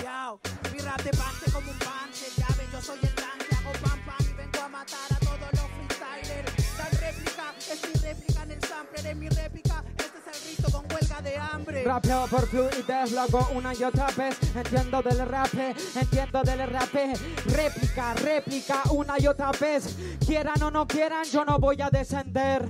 Yao, 0.02 0.40
mi 0.72 0.78
rap 0.78 1.02
de 1.02 1.10
parte 1.10 1.50
como 1.52 1.70
un 1.70 1.78
panche, 1.78 2.26
ves, 2.36 2.72
yo 2.72 2.80
soy 2.80 2.98
el 3.02 3.14
tanque, 3.14 3.54
hago 3.56 3.72
pam 3.84 4.00
pam 4.04 4.26
y 4.30 4.32
vengo 4.34 4.60
a 4.62 4.68
matar 4.68 5.12
a 5.12 5.16
todos 5.18 5.50
los 5.52 5.70
freestylers. 5.76 6.78
La 6.78 6.88
réplica 7.00 7.54
es 7.72 7.82
mi 7.88 7.94
réplica 8.08 8.42
en 8.44 8.50
el 8.52 8.60
sampler, 8.64 9.06
es 9.06 9.16
mi 9.16 9.28
réplica, 9.28 9.84
es 10.30 10.36
el 10.36 10.56
rito 10.56 10.70
con 10.70 10.92
huelga 10.92 11.20
de 11.22 11.36
hambre. 11.36 11.84
Rapeo 11.84 12.26
por 12.26 12.46
fluidez, 12.48 13.12
lo 13.12 13.20
hago 13.20 13.48
una 13.54 13.74
y 13.74 13.84
otra 13.84 14.06
vez. 14.16 14.36
Entiendo 14.54 15.02
del 15.02 15.26
rap, 15.26 15.54
entiendo 15.94 16.42
del 16.42 16.70
rap. 16.70 16.94
Réplica, 17.46 18.14
réplica, 18.14 18.82
una 18.90 19.18
y 19.18 19.26
otra 19.26 19.50
vez. 19.52 19.96
Quieran 20.24 20.62
o 20.62 20.70
no 20.70 20.86
quieran, 20.86 21.24
yo 21.24 21.44
no 21.44 21.58
voy 21.58 21.80
a 21.80 21.90
descender. 21.90 22.68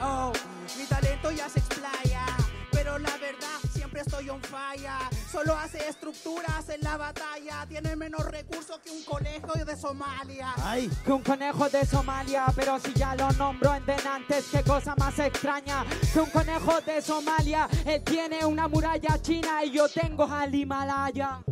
Oh, 0.00 0.32
mi 0.76 0.84
talento 0.84 1.30
ya 1.30 1.48
se 1.48 1.60
explaya, 1.60 2.26
pero 2.70 2.98
la 2.98 3.16
verdad 3.18 3.63
siempre 3.94 4.02
estoy 4.02 4.30
on 4.30 4.42
fire. 4.42 4.90
Solo 5.30 5.56
hace 5.56 5.88
estructuras 5.88 6.68
en 6.68 6.80
la 6.80 6.96
batalla, 6.96 7.64
tiene 7.68 7.94
menos 7.96 8.24
recursos 8.26 8.78
que 8.80 8.90
un 8.90 9.04
colegio 9.04 9.64
de 9.64 9.76
Somalia. 9.76 10.52
¡Ay! 10.56 10.90
Que 11.04 11.12
un 11.12 11.22
conejo 11.22 11.68
de 11.68 11.84
Somalia, 11.86 12.46
pero 12.56 12.78
si 12.80 12.92
ya 12.94 13.14
lo 13.14 13.30
nombro 13.32 13.74
en 13.74 13.86
denantes, 13.86 14.46
qué 14.50 14.62
cosa 14.62 14.94
más 14.96 15.18
extraña. 15.18 15.84
Que 16.12 16.20
un 16.20 16.30
conejo 16.30 16.80
de 16.80 17.00
Somalia, 17.00 17.68
él 17.86 18.02
tiene 18.02 18.44
una 18.44 18.68
muralla 18.68 19.20
china 19.22 19.64
y 19.64 19.70
yo 19.72 19.88
tengo 19.88 20.24
al 20.24 20.54
Himalaya. 20.54 21.42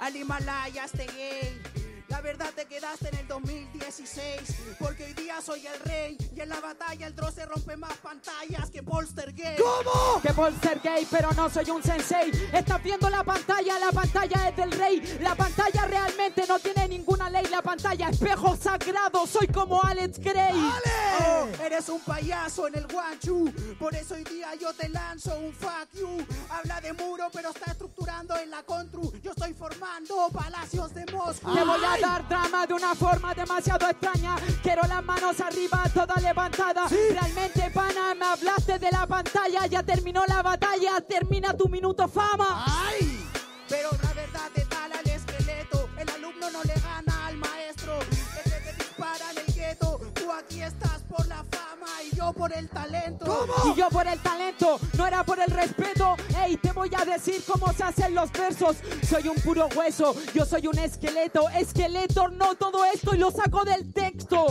al 0.00 0.16
Himalaya 0.16 0.84
este 0.84 1.06
gay. 1.06 1.62
La 2.08 2.20
verdad 2.20 2.50
te 2.56 2.66
quedaste 2.66 3.08
en 3.08 3.18
el 3.18 3.28
2016, 3.28 4.76
porque 4.80 4.99
soy 5.40 5.66
el 5.66 5.80
rey 5.80 6.18
y 6.34 6.40
en 6.40 6.48
la 6.48 6.60
batalla 6.60 7.06
el 7.06 7.14
se 7.32 7.46
rompe 7.46 7.76
más 7.76 7.96
pantallas 7.98 8.70
que 8.70 8.82
Polster 8.82 9.32
Gay. 9.32 9.56
¿Cómo? 9.56 10.20
Que 10.20 10.32
por 10.34 10.52
ser 10.60 10.80
gay, 10.80 11.06
pero 11.10 11.30
no 11.32 11.48
soy 11.48 11.70
un 11.70 11.82
sensei. 11.82 12.30
Estás 12.52 12.82
viendo 12.82 13.08
la 13.08 13.22
pantalla, 13.22 13.78
la 13.78 13.92
pantalla 13.92 14.48
es 14.48 14.56
del 14.56 14.72
rey. 14.72 15.18
La 15.20 15.34
pantalla 15.34 15.86
realmente 15.86 16.44
no 16.48 16.58
tiene 16.58 16.88
ninguna 16.88 17.30
ley. 17.30 17.46
La 17.50 17.62
pantalla, 17.62 18.08
espejo 18.08 18.56
sagrado, 18.56 19.26
soy 19.26 19.46
como 19.48 19.82
Alex 19.82 20.18
Gray. 20.18 20.54
Oh, 20.54 21.44
¡Ale! 21.44 21.66
eres 21.66 21.88
un 21.88 22.00
payaso 22.00 22.66
en 22.66 22.74
el 22.74 22.86
guanchu, 22.86 23.52
por 23.78 23.94
eso 23.94 24.14
hoy 24.14 24.24
día 24.24 24.54
yo 24.60 24.72
te 24.72 24.88
lanzo 24.88 25.38
un 25.38 25.52
fuck 25.52 25.88
you. 25.94 26.26
Habla 26.50 26.80
de 26.80 26.92
muro, 26.92 27.28
pero 27.32 27.50
está 27.50 27.70
estructurando 27.70 28.36
en 28.36 28.50
la 28.50 28.62
contru. 28.62 29.12
Yo 29.22 29.30
estoy 29.30 29.54
formando 29.54 30.28
palacios 30.32 30.92
de 30.94 31.06
Moscú. 31.12 31.54
Te 31.54 31.64
voy 31.64 31.80
a 31.84 32.00
dar 32.00 32.28
drama 32.28 32.66
de 32.66 32.74
una 32.74 32.94
forma 32.94 33.34
demasiado 33.34 33.88
extraña. 33.88 34.36
Quiero 34.62 34.82
las 34.82 35.04
manos 35.20 35.40
arriba, 35.40 35.84
todas 35.92 36.22
levantadas. 36.22 36.90
Realmente, 36.90 37.70
pana, 37.70 38.14
me 38.14 38.24
hablaste 38.24 38.78
de 38.78 38.90
la 38.90 39.06
pantalla. 39.06 39.66
Ya 39.66 39.82
terminó 39.82 40.24
la 40.26 40.42
batalla, 40.42 41.00
termina 41.00 41.56
tu 41.56 41.68
minuto 41.68 42.08
fama. 42.08 42.64
¡Ay! 42.66 43.26
Pero 43.68 43.90
la 44.02 44.12
verdad 44.14 44.50
te 44.54 44.62
tala 44.62 45.00
el 45.00 45.10
esqueleto. 45.10 45.88
El 45.98 46.08
alumno 46.10 46.50
no 46.50 46.62
le 46.64 46.74
gana 46.74 47.26
al 47.26 47.36
maestro. 47.36 47.98
El 48.00 48.50
que 48.50 48.60
te 48.60 48.84
dispara 48.84 49.30
en 49.32 49.38
el 49.38 49.54
gueto. 49.54 50.00
Tú 50.14 50.32
aquí 50.32 50.62
estás 50.62 51.02
por 51.08 51.26
la 51.28 51.44
fama 51.44 51.86
y 52.10 52.16
yo 52.16 52.32
por 52.32 52.52
el 52.52 52.68
talento. 52.68 53.26
¿Cómo? 53.26 53.72
Y 53.74 53.78
yo 53.78 53.88
por 53.88 54.06
el 54.06 54.18
talento, 54.20 54.80
no 54.96 55.06
era 55.06 55.24
por 55.24 55.38
el 55.38 55.50
respeto. 55.50 56.16
Ey, 56.44 56.56
te 56.56 56.72
voy 56.72 56.90
a 56.96 57.04
decir 57.04 57.42
cómo 57.46 57.72
se 57.72 57.82
hacen 57.82 58.14
los 58.14 58.32
versos. 58.32 58.76
Soy 59.08 59.28
un 59.28 59.36
puro 59.36 59.68
hueso, 59.76 60.14
yo 60.34 60.44
soy 60.44 60.66
un 60.66 60.78
esqueleto. 60.78 61.48
Esqueleto, 61.50 62.28
no 62.28 62.54
todo 62.54 62.84
esto 62.84 63.14
y 63.14 63.18
lo 63.18 63.30
saco 63.30 63.64
del 63.64 63.92
texto. 63.92 64.46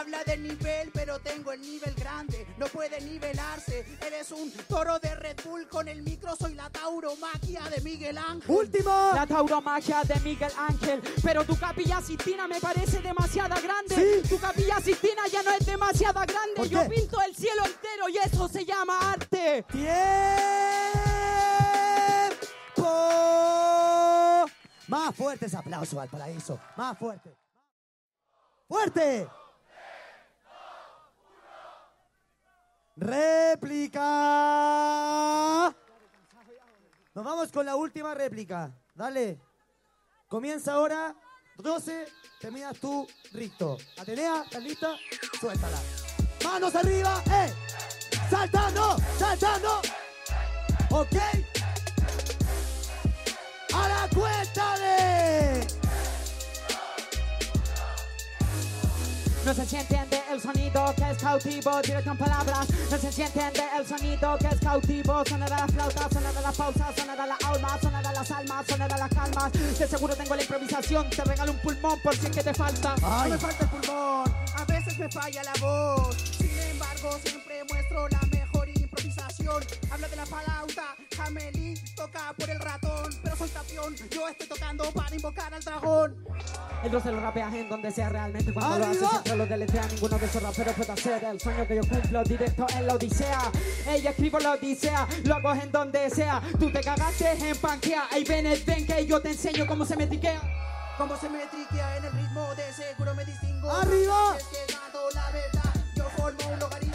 Habla 0.00 0.24
del 0.24 0.42
nivel, 0.42 0.90
pero 0.94 1.18
tengo 1.18 1.52
el 1.52 1.60
nivel 1.60 1.94
grande. 1.94 2.46
No 2.56 2.64
puede 2.68 3.02
nivelarse. 3.02 3.84
Eres 4.00 4.30
un 4.32 4.50
toro 4.66 4.98
de 4.98 5.14
Red 5.14 5.36
Bull 5.44 5.68
con 5.68 5.88
el 5.88 6.00
micro. 6.00 6.34
Soy 6.36 6.54
la 6.54 6.70
tauromaquia 6.70 7.68
de 7.68 7.82
Miguel 7.82 8.16
Ángel. 8.16 8.50
¡Último! 8.50 9.12
La 9.14 9.26
tauromagia 9.26 10.02
de 10.04 10.18
Miguel 10.20 10.52
Ángel. 10.56 11.02
Pero 11.22 11.44
tu 11.44 11.54
capilla 11.54 12.00
Sistina 12.00 12.48
me 12.48 12.58
parece 12.58 13.02
demasiado 13.02 13.60
grande. 13.60 13.94
Sí. 13.94 14.26
Tu 14.26 14.38
capilla 14.40 14.80
Sistina 14.80 15.26
ya 15.30 15.42
no 15.42 15.50
es 15.50 15.66
demasiado 15.66 16.20
grande. 16.20 16.54
¿Por 16.56 16.66
Yo 16.66 16.88
pinto 16.88 17.20
el 17.20 17.36
cielo 17.36 17.62
entero 17.66 18.08
y 18.08 18.16
eso 18.16 18.48
se 18.48 18.64
llama 18.64 19.12
arte. 19.12 19.66
¡Tiempo! 19.70 19.90
Más 24.88 25.14
fuerte 25.14 25.44
ese 25.44 25.58
aplauso, 25.58 25.96
Valparaíso. 25.96 26.58
Más 26.74 26.98
fuerte. 26.98 27.36
¡Fuerte! 28.66 29.28
Réplica. 33.00 34.04
Nos 37.14 37.24
vamos 37.24 37.50
con 37.50 37.64
la 37.64 37.74
última 37.74 38.12
réplica. 38.14 38.70
Dale. 38.94 39.40
Comienza 40.28 40.74
ahora. 40.74 41.16
12. 41.56 42.06
Terminas 42.40 42.76
tú, 42.78 43.08
Ricto. 43.32 43.78
Atenea, 43.98 44.42
¿estás 44.44 44.62
lista? 44.62 44.96
Suéltala. 45.40 45.78
Manos 46.44 46.74
arriba. 46.74 47.22
¡Eh! 47.32 47.50
¡Saltando! 48.28 48.96
¡Saltando! 49.18 49.80
¿Ok? 50.90 51.16
A 53.74 53.88
la 53.88 54.08
cuenta 54.14 54.78
de... 54.78 55.79
No 59.44 59.54
se 59.54 59.62
entiende 59.62 60.22
el 60.30 60.40
sonido 60.40 60.94
que 60.94 61.10
es 61.10 61.18
cautivo, 61.18 61.80
directo 61.82 62.10
en 62.10 62.18
palabras. 62.18 62.68
No 62.90 62.98
se 62.98 63.06
entiende 63.06 63.62
el 63.76 63.86
sonido 63.86 64.36
que 64.38 64.46
es 64.48 64.60
cautivo. 64.60 65.24
Sonará 65.26 65.60
la 65.60 65.66
flauta, 65.68 66.08
sonará 66.12 66.40
la 66.40 66.52
pausa, 66.52 66.92
sonará 66.96 67.26
la 67.26 67.36
alma, 67.46 67.78
sonará 67.80 68.12
las 68.12 68.30
almas, 68.30 68.66
sonará 68.66 68.98
las 68.98 69.08
calmas. 69.08 69.52
De 69.52 69.88
seguro 69.88 70.14
tengo 70.14 70.36
la 70.36 70.42
improvisación, 70.42 71.08
te 71.10 71.24
regalo 71.24 71.52
un 71.52 71.58
pulmón 71.60 71.98
por 72.02 72.14
si 72.14 72.26
es 72.26 72.32
que 72.32 72.42
te 72.42 72.54
falta. 72.54 72.94
No 73.00 73.28
me 73.28 73.38
falta 73.38 73.64
el 73.64 73.70
pulmón, 73.70 74.34
a 74.56 74.64
veces 74.66 74.98
me 74.98 75.08
falla 75.08 75.42
la 75.42 75.52
voz. 75.60 76.16
Sin 76.38 76.58
embargo, 76.58 77.18
siempre 77.24 77.64
muestro 77.70 78.08
la 78.08 78.20
mejor 78.30 78.68
improvisación. 78.68 79.64
Habla 79.90 80.08
de 80.08 80.16
la 80.16 80.26
palauta, 80.26 80.96
Jamelí 81.20 81.74
toca 81.94 82.32
por 82.38 82.48
el 82.48 82.58
ratón. 82.58 83.14
Pero 83.22 83.36
soy 83.36 83.48
tapión, 83.50 83.94
yo 84.10 84.28
estoy 84.28 84.46
tocando 84.46 84.84
para 84.92 85.14
invocar 85.14 85.52
al 85.52 85.62
dragón. 85.62 86.16
El 86.82 87.02
se 87.02 87.12
lo 87.12 87.20
rapea 87.20 87.48
en 87.54 87.68
donde 87.68 87.90
sea 87.90 88.08
realmente 88.08 88.54
cuando 88.54 88.78
lo 88.78 88.84
hace 88.86 88.96
¡Arriba! 88.96 89.10
siempre 89.10 89.36
lo 89.36 89.46
deletea 89.46 89.86
ninguno 89.86 90.18
de 90.18 90.26
esos 90.26 90.42
raperos 90.42 90.74
puede 90.74 90.92
hacer 90.92 91.24
el 91.24 91.38
sueño 91.38 91.68
que 91.68 91.76
yo 91.76 91.82
cumplo 91.82 92.24
directo 92.24 92.66
en 92.74 92.86
la 92.86 92.94
odisea 92.94 93.52
ella 93.86 94.10
escribo 94.10 94.38
la 94.40 94.52
odisea 94.52 95.06
lo 95.24 95.34
hago 95.34 95.52
en 95.52 95.70
donde 95.70 96.08
sea 96.08 96.40
tú 96.58 96.72
te 96.72 96.80
cagaste 96.80 97.32
en 97.32 97.56
panquea 97.58 98.04
ahí 98.10 98.24
ven 98.24 98.46
el 98.46 98.62
ven 98.64 98.86
que 98.86 99.04
yo 99.04 99.20
te 99.20 99.32
enseño 99.32 99.66
cómo 99.66 99.84
se 99.84 99.94
me 99.94 100.06
triquea 100.06 100.40
Como 100.96 101.14
se 101.18 101.28
me 101.28 101.44
triquea 101.46 101.98
en 101.98 102.04
el 102.06 102.12
ritmo, 102.12 102.46
de 102.54 102.72
seguro 102.72 103.14
me 103.14 103.24
distingo. 103.24 103.70
¡Arriba! 103.70 104.36
Es 104.38 104.44
que 104.44 104.72
dado 104.72 105.10
la 105.14 105.30
verdad, 105.30 105.74
yo 105.96 106.04
formo 106.16 106.52
un 106.52 106.58
logaritmo. 106.58 106.90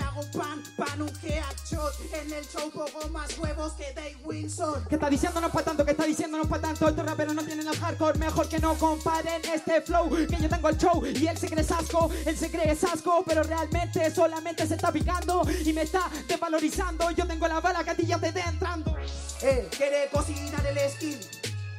Hago 0.00 0.22
pan, 0.32 0.62
pan 0.76 1.02
un 1.02 1.08
headshot. 1.22 1.94
En 2.12 2.32
el 2.32 2.44
show 2.46 2.70
pongo 2.70 3.08
más 3.10 3.36
huevos 3.38 3.72
que 3.74 3.92
Dave 3.94 4.16
Wilson. 4.24 4.84
Que 4.88 4.94
está 4.96 5.10
diciendo 5.10 5.40
no 5.40 5.50
pa' 5.50 5.62
tanto, 5.62 5.84
que 5.84 5.92
está 5.92 6.04
diciendo 6.04 6.38
no 6.38 6.48
pa' 6.48 6.60
tanto 6.60 6.88
Estos 6.88 7.04
raperos 7.04 7.34
no 7.34 7.44
tienen 7.44 7.66
el 7.66 7.76
hardcore 7.76 8.18
Mejor 8.18 8.48
que 8.48 8.58
no 8.58 8.74
comparen 8.74 9.42
este 9.52 9.80
flow 9.82 10.08
Que 10.10 10.36
yo 10.40 10.48
tengo 10.48 10.68
el 10.68 10.76
show 10.76 11.04
y 11.04 11.26
él 11.26 11.36
se 11.36 11.48
cree 11.48 11.64
asco 11.64 12.10
Él 12.26 12.36
se 12.36 12.50
cree 12.50 12.70
asco 12.72 13.22
Pero 13.26 13.42
realmente 13.42 14.10
solamente 14.14 14.66
se 14.66 14.74
está 14.74 14.92
picando 14.92 15.42
Y 15.64 15.72
me 15.72 15.82
está 15.82 16.10
desvalorizando 16.28 17.10
Yo 17.12 17.26
tengo 17.26 17.48
la 17.48 17.60
bala 17.60 17.84
que 17.84 17.90
a 17.90 17.94
ti 17.94 18.06
ya 18.06 18.18
te 18.18 18.28
esté 18.28 18.40
entrando 18.40 18.96
Eh, 19.42 19.68
quiere 19.76 20.08
cocinar 20.10 20.66
el 20.66 20.90
skin. 20.90 21.18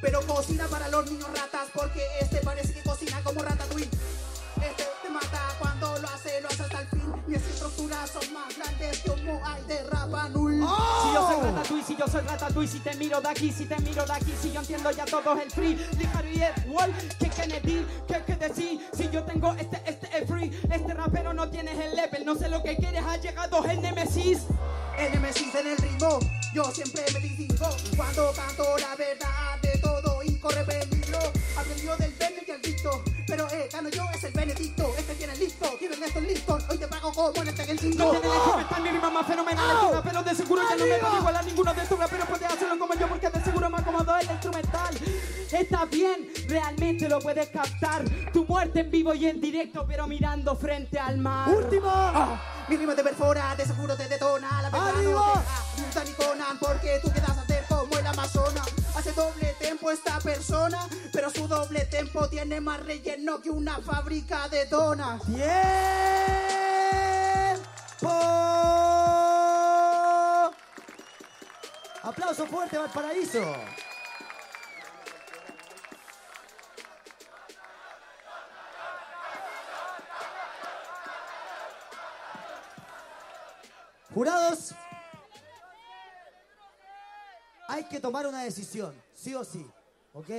Pero 0.02 0.22
cocina 0.28 0.68
para 0.68 0.88
los 0.90 1.10
niños 1.10 1.28
ratas 1.30 1.68
porque 1.74 2.02
este 2.22 2.38
parece 2.38 2.74
que 2.74 2.82
cocina 2.84 3.22
como 3.24 3.42
Ratatouille. 3.42 3.90
Este 4.62 4.84
Mis 7.28 7.38
estructuras 7.38 8.12
son 8.12 8.34
más 8.34 8.56
grandes 8.56 9.04
un 9.06 9.26
Moai 9.26 9.64
de 9.64 9.84
Rapa 9.86 10.30
Nui. 10.30 10.58
Si 10.58 11.14
yo 11.14 11.28
soy 11.28 11.42
Ratatouille, 11.42 11.84
si 11.84 11.96
yo 11.96 12.08
soy 12.08 12.22
Ratatouille 12.22 12.68
Si 12.68 12.80
te 12.80 12.96
miro 12.96 13.20
de 13.20 13.30
aquí, 13.30 13.52
si 13.52 13.66
te 13.66 13.78
miro 13.80 14.06
de 14.06 14.14
aquí 14.14 14.34
Si 14.40 14.52
yo 14.52 14.60
entiendo 14.60 14.92
ya 14.92 15.06
todo 15.06 15.34
el 15.42 15.50
free. 15.50 15.76
Lijaru 15.98 16.28
y 16.28 16.44
el 16.44 16.70
wall, 16.70 16.94
que 17.20 17.30
Kennedy 17.30 17.86
Que 18.08 18.24
que 18.24 18.36
decir, 18.36 18.80
si 18.94 19.10
yo 19.10 19.24
tengo 19.24 19.54
este, 19.54 19.82
este 19.88 20.08
es 20.18 20.30
free. 20.30 20.52
Este 20.72 20.94
rapero 20.94 21.34
no 21.34 21.50
tienes 21.50 21.80
el 21.80 21.96
level 21.96 22.26
No 22.26 22.36
sé 22.36 22.48
lo 22.48 22.62
que 22.62 22.78
quieres, 22.78 23.04
ha 23.04 23.18
llegado 23.18 23.66
el 23.66 23.82
Nemesis. 23.82 24.44
El 24.98 25.12
Nemesis 25.14 25.56
en 25.56 25.68
el 25.68 25.78
ritmo, 25.78 26.20
yo 26.54 26.64
siempre 26.72 27.04
me 27.14 27.20
distingo 27.20 27.68
cuando 27.98 28.32
canto 28.34 28.78
la 28.78 28.96
verdad 28.96 29.60
de 29.62 29.78
todo 29.80 30.24
y 30.24 30.38
tienen 35.96 36.10
estos 36.10 36.24
listos. 36.24 36.64
Hoy 36.70 36.78
te 36.78 36.88
pago 36.88 37.12
como 37.12 37.42
en 37.42 37.48
el 37.48 37.56
Tekken 37.56 37.80
5. 37.80 37.98
No 37.98 38.12
tiene 38.12 38.28
leche, 38.28 38.62
está 38.62 38.80
mi 38.80 38.90
rima 38.90 39.10
más 39.10 39.28
fenomenal 39.28 39.66
estos 39.76 39.92
raperos 39.96 40.26
de 40.26 40.36
seguro 40.36 40.62
ya 40.70 40.76
no 40.76 40.86
me 40.86 41.00
van 41.00 41.16
a 41.16 41.20
igualar 41.20 41.46
ninguno 41.46 41.74
de 41.74 41.82
estos 41.82 42.00
raperos 42.00 42.28
puede 42.28 42.46
hacerlo 42.46 42.80
como 42.80 42.94
yo 42.96 43.08
porque 43.08 43.30
de 43.30 43.44
seguro 43.44 43.70
me 43.70 43.78
acomodo 43.78 44.18
el 44.18 44.32
instrumental 44.32 44.96
Está 45.52 45.86
bien, 45.86 46.30
realmente 46.48 47.08
lo 47.08 47.20
puedes 47.20 47.48
captar 47.50 48.04
Tu 48.34 48.46
muerte 48.46 48.82
en 48.82 48.92
vivo 48.92 49.14
y 49.14 49.28
en 49.28 49.40
directo 49.40 49.86
pero 49.88 50.08
mirando 50.08 50.56
frente 50.56 51.00
al 51.00 51.18
mar 51.18 51.50
Último. 51.50 51.90
Ah, 51.90 52.66
mi 52.68 52.78
rima 52.78 52.96
te 52.96 53.04
perfora, 53.04 53.56
de 53.56 53.66
seguro 53.66 53.96
te 53.96 54.08
detona. 54.08 54.62
La 54.64 54.70
verdad 54.70 54.94
no 55.04 55.34
te 55.94 56.06
ni 56.06 56.12
Conan, 56.14 56.58
porque 56.60 57.00
tú 57.02 57.12
quedas 57.12 57.38
a 57.38 57.42
hacer 57.42 57.64
como 57.70 57.98
el 57.98 58.08
Amazonas. 58.08 58.85
Hace 58.96 59.12
doble 59.12 59.54
tempo 59.60 59.92
esta 59.92 60.20
persona, 60.20 60.88
pero 61.12 61.30
su 61.30 61.48
doble 61.48 61.86
tempo 61.86 62.30
tiene 62.30 62.62
más 62.62 62.80
relleno 62.84 63.42
que 63.42 63.50
una 63.50 63.80
fábrica 63.82 64.48
de 64.48 64.66
donas. 64.66 65.22
¡Tiempo! 65.26 65.46
Aplauso 72.04 72.48
fuerte, 72.48 72.78
Valparaíso. 72.78 73.44
Jurados, 84.14 84.74
hay 87.76 87.84
que 87.84 88.00
tomar 88.00 88.26
una 88.26 88.42
decisión, 88.42 88.96
sí 89.14 89.36
o 89.36 89.44
sí, 89.44 89.70
¿ok? 90.14 90.30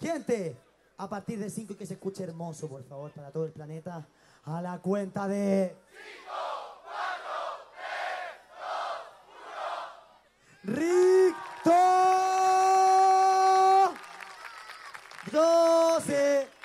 Gente, 0.00 0.56
a 0.96 1.08
partir 1.08 1.40
de 1.40 1.50
5 1.50 1.76
que 1.76 1.84
se 1.84 1.94
escuche 1.94 2.22
hermoso, 2.22 2.68
por 2.68 2.84
favor, 2.84 3.10
para 3.10 3.32
todo 3.32 3.46
el 3.46 3.52
planeta, 3.52 4.06
a 4.44 4.62
la 4.62 4.78
cuenta 4.78 5.26
de... 5.26 5.76
5, 5.90 6.30
4, 6.84 7.24
3, 10.62 10.72
2, 10.72 10.76
1... 10.76 10.76
Ricto 10.76 11.72
12 15.32 16.55